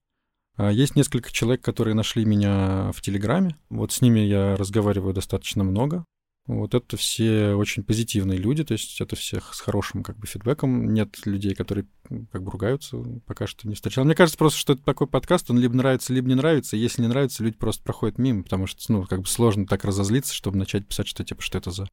А, 0.57 0.71
есть 0.71 0.95
несколько 0.95 1.31
человек, 1.31 1.61
которые 1.61 1.93
нашли 1.93 2.25
меня 2.25 2.91
в 2.93 3.01
Телеграме. 3.01 3.57
Вот 3.69 3.91
с 3.91 4.01
ними 4.01 4.19
я 4.19 4.55
разговариваю 4.55 5.13
достаточно 5.13 5.63
много. 5.63 6.05
Вот 6.47 6.75
это 6.75 6.95
все 6.95 7.55
очень 7.55 7.83
позитивные 7.83 8.37
люди, 8.37 8.63
то 8.63 8.73
есть 8.73 9.01
это 9.01 9.15
всех 9.15 9.55
с 9.55 9.61
хорошим 9.61 10.03
как 10.03 10.17
бы 10.17 10.27
фидбэком. 10.27 10.93
Нет 10.93 11.25
людей, 11.25 11.55
которые 11.55 11.87
как 12.31 12.43
бы 12.43 12.51
ругаются, 12.51 12.97
пока 13.25 13.47
что 13.47 13.67
не 13.67 13.73
встречал. 13.73 14.05
Мне 14.05 14.13
кажется 14.13 14.37
просто, 14.37 14.59
что 14.59 14.73
это 14.73 14.83
такой 14.83 15.07
подкаст, 15.07 15.49
он 15.49 15.57
либо 15.57 15.75
нравится, 15.75 16.13
либо 16.13 16.27
не 16.27 16.35
нравится. 16.35 16.77
Если 16.77 17.01
не 17.01 17.07
нравится, 17.07 17.43
люди 17.43 17.57
просто 17.57 17.83
проходят 17.83 18.19
мимо, 18.19 18.43
потому 18.43 18.67
что, 18.67 18.79
ну, 18.93 19.05
как 19.05 19.21
бы 19.21 19.27
сложно 19.27 19.65
так 19.65 19.83
разозлиться, 19.85 20.35
чтобы 20.35 20.57
начать 20.57 20.87
писать, 20.87 21.07
что 21.07 21.23
типа, 21.23 21.41
что 21.41 21.57
это 21.57 21.71
за 21.71 21.87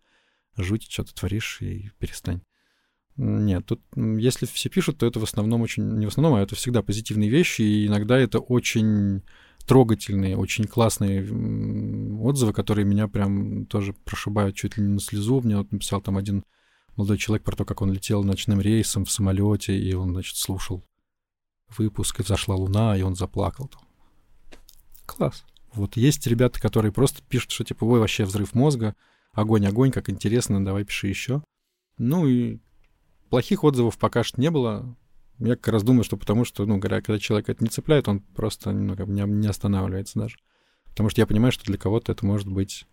жуть, 0.58 0.86
что 0.90 1.04
ты 1.04 1.14
творишь, 1.14 1.62
и 1.62 1.90
перестань. 1.98 2.42
Нет, 3.16 3.66
тут 3.66 3.82
если 3.96 4.46
все 4.46 4.70
пишут, 4.70 4.98
то 4.98 5.06
это 5.06 5.20
в 5.20 5.24
основном 5.24 5.60
очень... 5.62 5.84
Не 5.98 6.06
в 6.06 6.08
основном, 6.08 6.34
а 6.34 6.40
это 6.40 6.54
всегда 6.54 6.82
позитивные 6.82 7.28
вещи, 7.28 7.62
и 7.62 7.86
иногда 7.86 8.18
это 8.18 8.38
очень 8.38 9.22
трогательные, 9.66 10.36
очень 10.36 10.64
классные 10.64 11.22
отзывы, 12.20 12.52
которые 12.52 12.84
меня 12.84 13.08
прям 13.08 13.66
тоже 13.66 13.92
прошибают 13.92 14.56
чуть 14.56 14.76
ли 14.76 14.82
не 14.82 14.90
на 14.90 15.00
слезу. 15.00 15.40
Мне 15.40 15.58
вот 15.58 15.70
написал 15.70 16.00
там 16.00 16.16
один 16.16 16.44
молодой 16.96 17.18
человек 17.18 17.44
про 17.44 17.56
то, 17.56 17.64
как 17.64 17.82
он 17.82 17.92
летел 17.92 18.24
ночным 18.24 18.60
рейсом 18.60 19.04
в 19.04 19.10
самолете, 19.10 19.78
и 19.78 19.94
он, 19.94 20.12
значит, 20.12 20.36
слушал 20.36 20.82
выпуск, 21.76 22.20
и 22.20 22.22
взошла 22.22 22.54
луна, 22.54 22.96
и 22.96 23.02
он 23.02 23.14
заплакал. 23.14 23.70
Класс. 25.06 25.44
Вот 25.74 25.96
есть 25.96 26.26
ребята, 26.26 26.60
которые 26.60 26.92
просто 26.92 27.22
пишут, 27.28 27.50
что 27.50 27.64
типа, 27.64 27.84
ой, 27.84 28.00
вообще 28.00 28.24
взрыв 28.24 28.54
мозга, 28.54 28.94
огонь, 29.32 29.66
огонь, 29.66 29.90
как 29.90 30.10
интересно, 30.10 30.64
давай 30.64 30.84
пиши 30.84 31.08
еще. 31.08 31.42
Ну 31.98 32.26
и 32.26 32.58
плохих 33.32 33.64
отзывов 33.64 33.96
пока 33.96 34.24
что 34.24 34.38
не 34.38 34.50
было. 34.50 34.94
Я 35.38 35.56
как 35.56 35.68
раз 35.68 35.82
думаю, 35.82 36.04
что 36.04 36.18
потому 36.18 36.44
что, 36.44 36.66
ну, 36.66 36.76
говоря, 36.76 37.00
когда 37.00 37.18
человек 37.18 37.48
это 37.48 37.64
не 37.64 37.70
цепляет, 37.70 38.06
он 38.06 38.20
просто 38.20 38.72
ну, 38.72 38.94
не, 39.06 39.48
останавливается 39.48 40.18
даже. 40.18 40.36
Потому 40.90 41.08
что 41.08 41.22
я 41.22 41.26
понимаю, 41.26 41.50
что 41.50 41.64
для 41.64 41.78
кого-то 41.78 42.12
это 42.12 42.26
может 42.26 42.46
быть 42.46 42.84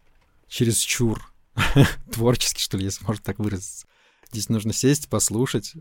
чересчур 0.48 1.34
творчески, 2.14 2.62
что 2.62 2.78
ли, 2.78 2.86
если 2.86 3.04
можно 3.04 3.22
так 3.22 3.38
выразиться. 3.38 3.86
Здесь 4.32 4.48
нужно 4.48 4.72
сесть, 4.72 5.10
послушать, 5.10 5.74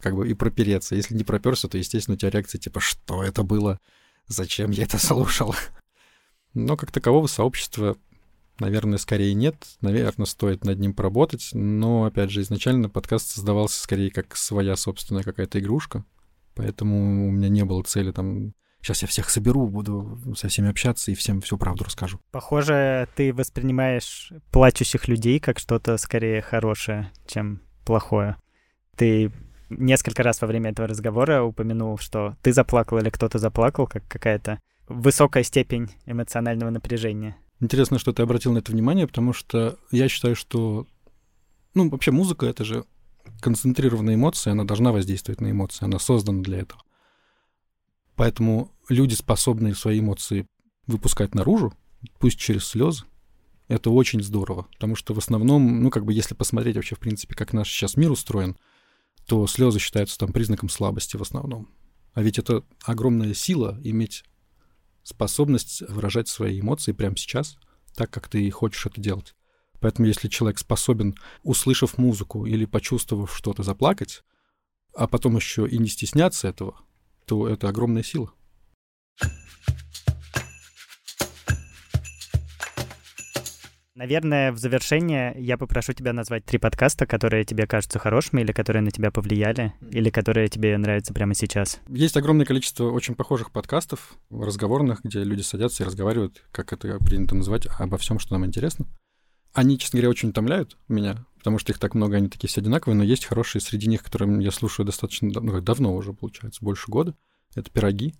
как 0.00 0.16
бы 0.16 0.28
и 0.28 0.34
пропереться. 0.34 0.96
Если 0.96 1.14
не 1.14 1.22
проперся, 1.22 1.68
то, 1.68 1.78
естественно, 1.78 2.16
у 2.16 2.18
тебя 2.18 2.30
реакция 2.30 2.58
типа, 2.58 2.80
что 2.80 3.22
это 3.22 3.44
было? 3.44 3.78
Зачем 4.26 4.72
я 4.72 4.82
это 4.82 4.98
слушал? 5.06 5.54
Но 6.52 6.76
как 6.76 6.90
такового 6.90 7.28
сообщества, 7.28 7.96
наверное, 8.60 8.98
скорее 8.98 9.34
нет. 9.34 9.56
Наверное, 9.80 10.26
стоит 10.26 10.64
над 10.64 10.78
ним 10.78 10.94
поработать. 10.94 11.50
Но, 11.52 12.04
опять 12.04 12.30
же, 12.30 12.42
изначально 12.42 12.88
подкаст 12.88 13.30
создавался 13.30 13.82
скорее 13.82 14.10
как 14.10 14.36
своя 14.36 14.76
собственная 14.76 15.22
какая-то 15.22 15.58
игрушка. 15.58 16.04
Поэтому 16.54 17.28
у 17.28 17.30
меня 17.30 17.48
не 17.48 17.64
было 17.64 17.82
цели 17.82 18.12
там 18.12 18.52
сейчас 18.82 19.02
я 19.02 19.08
всех 19.08 19.30
соберу, 19.30 19.66
буду 19.68 20.18
со 20.36 20.48
всеми 20.48 20.70
общаться 20.70 21.10
и 21.10 21.14
всем 21.14 21.40
всю 21.40 21.58
правду 21.58 21.84
расскажу. 21.84 22.18
Похоже, 22.30 23.08
ты 23.14 23.32
воспринимаешь 23.32 24.32
плачущих 24.50 25.08
людей 25.08 25.38
как 25.38 25.58
что-то 25.58 25.96
скорее 25.98 26.40
хорошее, 26.40 27.10
чем 27.26 27.60
плохое. 27.84 28.36
Ты 28.96 29.32
несколько 29.68 30.22
раз 30.22 30.40
во 30.40 30.48
время 30.48 30.70
этого 30.70 30.88
разговора 30.88 31.42
упомянул, 31.42 31.98
что 31.98 32.36
ты 32.42 32.52
заплакал 32.52 32.98
или 32.98 33.10
кто-то 33.10 33.38
заплакал, 33.38 33.86
как 33.86 34.06
какая-то 34.08 34.60
высокая 34.88 35.42
степень 35.44 35.88
эмоционального 36.06 36.70
напряжения. 36.70 37.36
Интересно, 37.60 37.98
что 37.98 38.12
ты 38.12 38.22
обратил 38.22 38.52
на 38.52 38.58
это 38.58 38.72
внимание, 38.72 39.06
потому 39.06 39.32
что 39.32 39.78
я 39.90 40.08
считаю, 40.08 40.34
что... 40.34 40.86
Ну, 41.74 41.88
вообще 41.90 42.10
музыка— 42.10 42.46
это 42.46 42.64
же 42.64 42.84
концентрированная 43.40 44.14
эмоция, 44.14 44.52
она 44.52 44.64
должна 44.64 44.92
воздействовать 44.92 45.40
на 45.40 45.50
эмоции, 45.50 45.84
она 45.84 45.98
создана 45.98 46.42
для 46.42 46.60
этого. 46.60 46.82
Поэтому 48.16 48.72
люди, 48.88 49.14
способные 49.14 49.74
свои 49.74 50.00
эмоции 50.00 50.46
выпускать 50.86 51.34
наружу, 51.34 51.72
пусть 52.18 52.38
через 52.38 52.66
слезы, 52.66 53.04
это 53.68 53.90
очень 53.90 54.22
здорово, 54.22 54.66
потому 54.72 54.96
что 54.96 55.14
в 55.14 55.18
основном, 55.18 55.82
ну, 55.82 55.90
как 55.90 56.04
бы, 56.04 56.12
если 56.12 56.34
посмотреть 56.34 56.76
вообще, 56.76 56.96
в 56.96 56.98
принципе, 56.98 57.34
как 57.34 57.52
наш 57.52 57.70
сейчас 57.70 57.96
мир 57.96 58.10
устроен, 58.10 58.56
то 59.26 59.46
слезы 59.46 59.78
считаются 59.78 60.18
там 60.18 60.32
признаком 60.32 60.68
слабости 60.68 61.16
в 61.16 61.22
основном. 61.22 61.68
А 62.12 62.22
ведь 62.22 62.38
это 62.38 62.64
огромная 62.84 63.32
сила 63.32 63.78
иметь 63.84 64.24
способность 65.02 65.82
выражать 65.88 66.28
свои 66.28 66.60
эмоции 66.60 66.92
прямо 66.92 67.16
сейчас, 67.16 67.56
так, 67.94 68.10
как 68.10 68.28
ты 68.28 68.48
хочешь 68.50 68.86
это 68.86 69.00
делать. 69.00 69.34
Поэтому 69.80 70.06
если 70.06 70.28
человек 70.28 70.58
способен, 70.58 71.14
услышав 71.42 71.98
музыку 71.98 72.46
или 72.46 72.66
почувствовав 72.66 73.34
что-то, 73.34 73.62
заплакать, 73.62 74.22
а 74.94 75.06
потом 75.06 75.36
еще 75.36 75.66
и 75.66 75.78
не 75.78 75.88
стесняться 75.88 76.48
этого, 76.48 76.78
то 77.24 77.48
это 77.48 77.68
огромная 77.68 78.02
сила. 78.02 78.32
Наверное, 84.00 84.50
в 84.50 84.56
завершение 84.56 85.34
я 85.36 85.58
попрошу 85.58 85.92
тебя 85.92 86.14
назвать 86.14 86.46
три 86.46 86.58
подкаста, 86.58 87.04
которые 87.04 87.44
тебе 87.44 87.66
кажутся 87.66 87.98
хорошими, 87.98 88.40
или 88.40 88.50
которые 88.50 88.80
на 88.80 88.90
тебя 88.90 89.10
повлияли, 89.10 89.74
или 89.90 90.08
которые 90.08 90.48
тебе 90.48 90.78
нравятся 90.78 91.12
прямо 91.12 91.34
сейчас. 91.34 91.78
Есть 91.86 92.16
огромное 92.16 92.46
количество 92.46 92.90
очень 92.90 93.14
похожих 93.14 93.50
подкастов, 93.50 94.14
разговорных, 94.30 95.04
где 95.04 95.22
люди 95.22 95.42
садятся 95.42 95.82
и 95.82 95.86
разговаривают, 95.86 96.42
как 96.50 96.72
это 96.72 96.98
принято 97.00 97.34
называть, 97.34 97.66
обо 97.78 97.98
всем, 97.98 98.18
что 98.18 98.32
нам 98.32 98.46
интересно. 98.46 98.86
Они, 99.52 99.78
честно 99.78 99.98
говоря, 99.98 100.08
очень 100.08 100.30
утомляют 100.30 100.78
меня, 100.88 101.26
потому 101.36 101.58
что 101.58 101.72
их 101.72 101.78
так 101.78 101.94
много, 101.94 102.16
они 102.16 102.30
такие 102.30 102.48
все 102.48 102.62
одинаковые, 102.62 102.96
но 102.96 103.04
есть 103.04 103.26
хорошие 103.26 103.60
среди 103.60 103.86
них, 103.86 104.02
которые 104.02 104.42
я 104.42 104.50
слушаю 104.50 104.86
достаточно 104.86 105.28
ну, 105.28 105.60
давно 105.60 105.94
уже, 105.94 106.14
получается, 106.14 106.64
больше 106.64 106.90
года. 106.90 107.14
Это 107.54 107.70
«Пироги», 107.70 108.14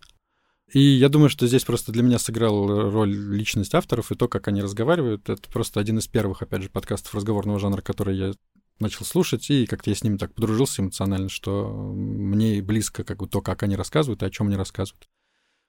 и 0.72 0.80
я 0.80 1.09
думаю, 1.09 1.28
что 1.28 1.46
здесь 1.46 1.64
просто 1.64 1.92
для 1.92 2.02
меня 2.02 2.18
сыграл 2.18 2.90
роль 2.90 3.14
личность 3.14 3.74
авторов 3.74 4.12
и 4.12 4.14
то, 4.14 4.28
как 4.28 4.48
они 4.48 4.62
разговаривают. 4.62 5.28
Это 5.28 5.50
просто 5.50 5.80
один 5.80 5.98
из 5.98 6.06
первых, 6.06 6.42
опять 6.42 6.62
же, 6.62 6.70
подкастов 6.70 7.14
разговорного 7.14 7.59
жанра, 7.59 7.83
который 7.83 8.16
я 8.16 8.33
начал 8.78 9.04
слушать, 9.04 9.50
и 9.50 9.66
как-то 9.66 9.90
я 9.90 9.96
с 9.96 10.02
ними 10.02 10.16
так 10.16 10.35
подружился 10.35 10.83
эмоционально, 10.83 11.28
что 11.28 11.92
мне 11.94 12.62
близко 12.62 13.04
как 13.04 13.18
бы 13.18 13.28
то, 13.28 13.42
как 13.42 13.62
они 13.62 13.76
рассказывают 13.76 14.22
и 14.22 14.26
о 14.26 14.30
чем 14.30 14.46
они 14.46 14.56
рассказывают. 14.56 15.09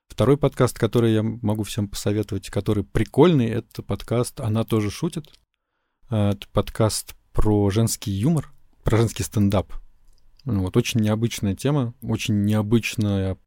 Второй 0.08 0.38
подкаст, 0.38 0.78
который 0.78 1.14
я 1.14 1.24
могу 1.24 1.64
всем 1.64 1.88
посоветовать, 1.88 2.50
который 2.50 2.84
прикольный, 2.84 3.48
это 3.48 3.82
подкаст 3.82 4.40
«Она 4.42 4.64
тоже 4.64 4.92
шутит». 4.92 5.32
Это 6.10 6.46
подкаст 6.52 7.16
про 7.32 7.70
женский 7.70 8.12
юмор, 8.12 8.52
про 8.84 8.98
женский 8.98 9.24
стендап. 9.24 9.74
Вот, 10.44 10.76
очень 10.76 11.00
необычная 11.00 11.56
тема, 11.56 11.94
очень 12.02 12.44
необычная 12.44 13.38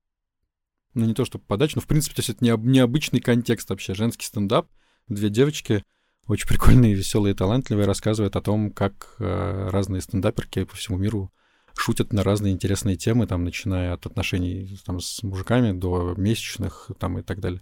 ну 0.94 1.06
не 1.06 1.14
то 1.14 1.24
чтобы 1.24 1.44
подача, 1.44 1.72
но 1.76 1.82
в 1.82 1.86
принципе, 1.86 2.14
то 2.14 2.20
есть 2.20 2.30
это 2.30 2.44
необычный 2.44 3.20
контекст 3.20 3.70
вообще, 3.70 3.94
женский 3.94 4.26
стендап, 4.26 4.68
две 5.08 5.28
девочки, 5.28 5.84
очень 6.26 6.48
прикольные, 6.48 6.94
веселые, 6.94 7.34
талантливые, 7.34 7.86
рассказывают 7.86 8.36
о 8.36 8.40
том, 8.40 8.70
как 8.70 9.16
э, 9.18 9.68
разные 9.70 10.00
стендаперки 10.00 10.64
по 10.64 10.76
всему 10.76 10.96
миру 10.98 11.30
шутят 11.76 12.12
на 12.12 12.22
разные 12.22 12.52
интересные 12.52 12.96
темы, 12.96 13.26
там, 13.26 13.44
начиная 13.44 13.92
от 13.92 14.06
отношений 14.06 14.78
там, 14.86 15.00
с 15.00 15.22
мужиками 15.22 15.72
до 15.72 16.14
месячных 16.16 16.90
там, 16.98 17.18
и 17.18 17.22
так 17.22 17.40
далее. 17.40 17.60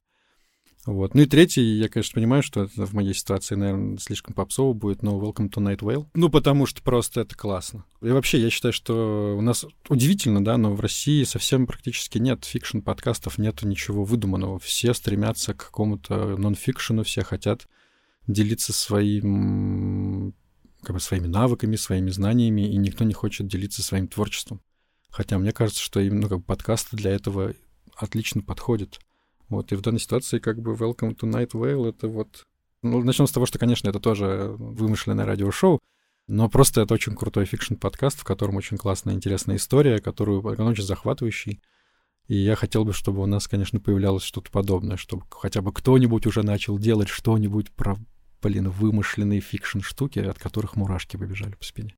Вот. 0.85 1.15
Ну 1.15 1.23
и 1.23 1.27
третий, 1.27 1.63
я, 1.63 1.89
конечно, 1.89 2.15
понимаю, 2.15 2.43
что 2.43 2.65
это 2.65 2.87
в 2.87 2.93
моей 2.93 3.15
ситуации, 3.15 3.55
наверное, 3.55 3.99
слишком 3.99 4.35
попсово 4.35 4.73
будет, 4.73 5.03
но 5.03 5.13
Welcome 5.13 5.49
to 5.49 5.63
Night 5.63 5.79
Vale. 5.79 6.07
Ну, 6.15 6.29
потому 6.29 6.67
что 6.67 6.83
просто 6.83 7.21
это 7.21 7.37
классно. 7.37 7.85
И 8.01 8.09
вообще, 8.09 8.41
я 8.41 8.51
считаю, 8.51 8.73
что 8.73 9.37
у 9.39 9.41
нас 9.41 9.65
удивительно, 9.89 10.45
да, 10.45 10.57
но 10.57 10.75
в 10.75 10.81
России 10.81 11.23
совсем 11.23 11.69
практически 11.69 12.19
нет 12.19 12.45
фикшн-подкастов, 12.45 13.39
нет 13.39 13.63
ничего 13.63 14.03
выдуманного. 14.03 14.59
Все 14.59 14.93
стремятся 14.93 15.55
к 15.55 15.67
какому-то 15.67 16.37
нон-фикшену, 16.37 17.05
все 17.05 17.23
хотят 17.23 17.69
делиться 18.27 18.73
своим, 18.73 20.35
как 20.83 20.95
бы 20.95 21.01
своими 21.01 21.29
навыками, 21.29 21.77
своими 21.77 22.11
знаниями, 22.11 22.63
и 22.63 22.77
никто 22.77 23.05
не 23.05 23.15
хочет 23.15 23.47
делиться 23.47 23.85
своим 23.85 24.09
творчеством. 24.09 24.61
Хотя 25.11 25.39
мне 25.39 25.53
кажется, 25.53 25.81
что 25.83 26.01
именно 26.01 26.29
как 26.29 26.39
бы 26.39 26.45
подкасты 26.45 26.97
для 26.97 27.13
этого 27.13 27.55
отлично 27.97 28.43
подходят. 28.43 28.99
Вот, 29.53 29.71
и 29.71 29.77
в 29.77 29.83
данной 29.83 30.01
ситуации 30.01 30.39
как 30.39 30.63
бы 30.63 30.73
Welcome 30.73 31.15
to 31.15 31.31
Night 31.31 31.51
Vale— 31.51 31.89
это 31.91 32.09
вот... 32.09 32.47
Ну, 32.81 33.05
начнем 33.05 33.27
с 33.27 33.33
того, 33.33 33.45
что, 33.45 33.59
конечно, 33.59 33.87
это 33.87 34.01
тоже 34.01 34.55
вымышленное 34.57 35.27
радиошоу, 35.27 35.79
но 36.27 36.49
просто 36.49 36.81
это 36.81 36.95
очень 36.95 37.15
крутой 37.15 37.45
fiction 37.45 37.78
-подкаст, 37.78 38.21
в 38.21 38.25
котором 38.25 38.57
очень 38.57 38.79
классная, 38.79 39.13
интересная 39.13 39.57
история, 39.57 39.99
которую 39.99 40.43
он 40.43 40.67
очень 40.69 40.85
захватывающий. 40.85 41.61
И 42.29 42.37
я 42.37 42.57
хотел 42.57 42.87
бы, 42.87 42.95
чтобы 42.95 43.21
у 43.21 43.27
нас, 43.27 43.47
конечно, 43.47 43.79
появлялось 43.79 44.23
что-то 44.23 44.51
подобное, 44.51 44.97
чтобы 44.97 45.27
хотя 45.29 45.61
бы 45.61 45.71
кто-нибудь 45.71 46.27
уже 46.27 46.43
начал 46.43 46.79
делать 46.79 47.09
что-нибудь 47.09 47.73
про, 47.73 47.99
блин, 48.41 48.71
вымышленные 48.71 49.41
fiction 49.41 49.78
-штуки, 49.78 50.21
от 50.21 50.39
которых 50.39 50.77
мурашки 50.77 51.19
побежали 51.19 51.57
по 51.57 51.65
спине. 51.65 51.95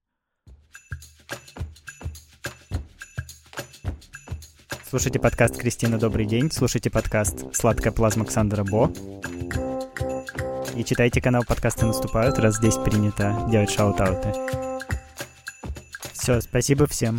Слушайте 4.95 5.19
подкаст 5.19 5.59
Кристина 5.59 5.99
«Добрый 5.99 6.25
день», 6.25 6.53
слушайте 6.53 6.89
подкаст 6.89 7.53
«Сладкая 7.53 7.93
плазма» 7.93 8.23
Александра 8.23 8.63
Бо. 8.63 8.93
И 10.77 10.85
читайте 10.85 11.21
канал 11.21 11.43
«Подкасты 11.45 11.85
наступают», 11.85 12.39
раз 12.39 12.59
здесь 12.59 12.77
принято 12.77 13.45
делать 13.51 13.71
шаут-ауты. 13.71 14.33
Все, 16.13 16.41
спасибо 16.41 16.87
всем. 16.87 17.19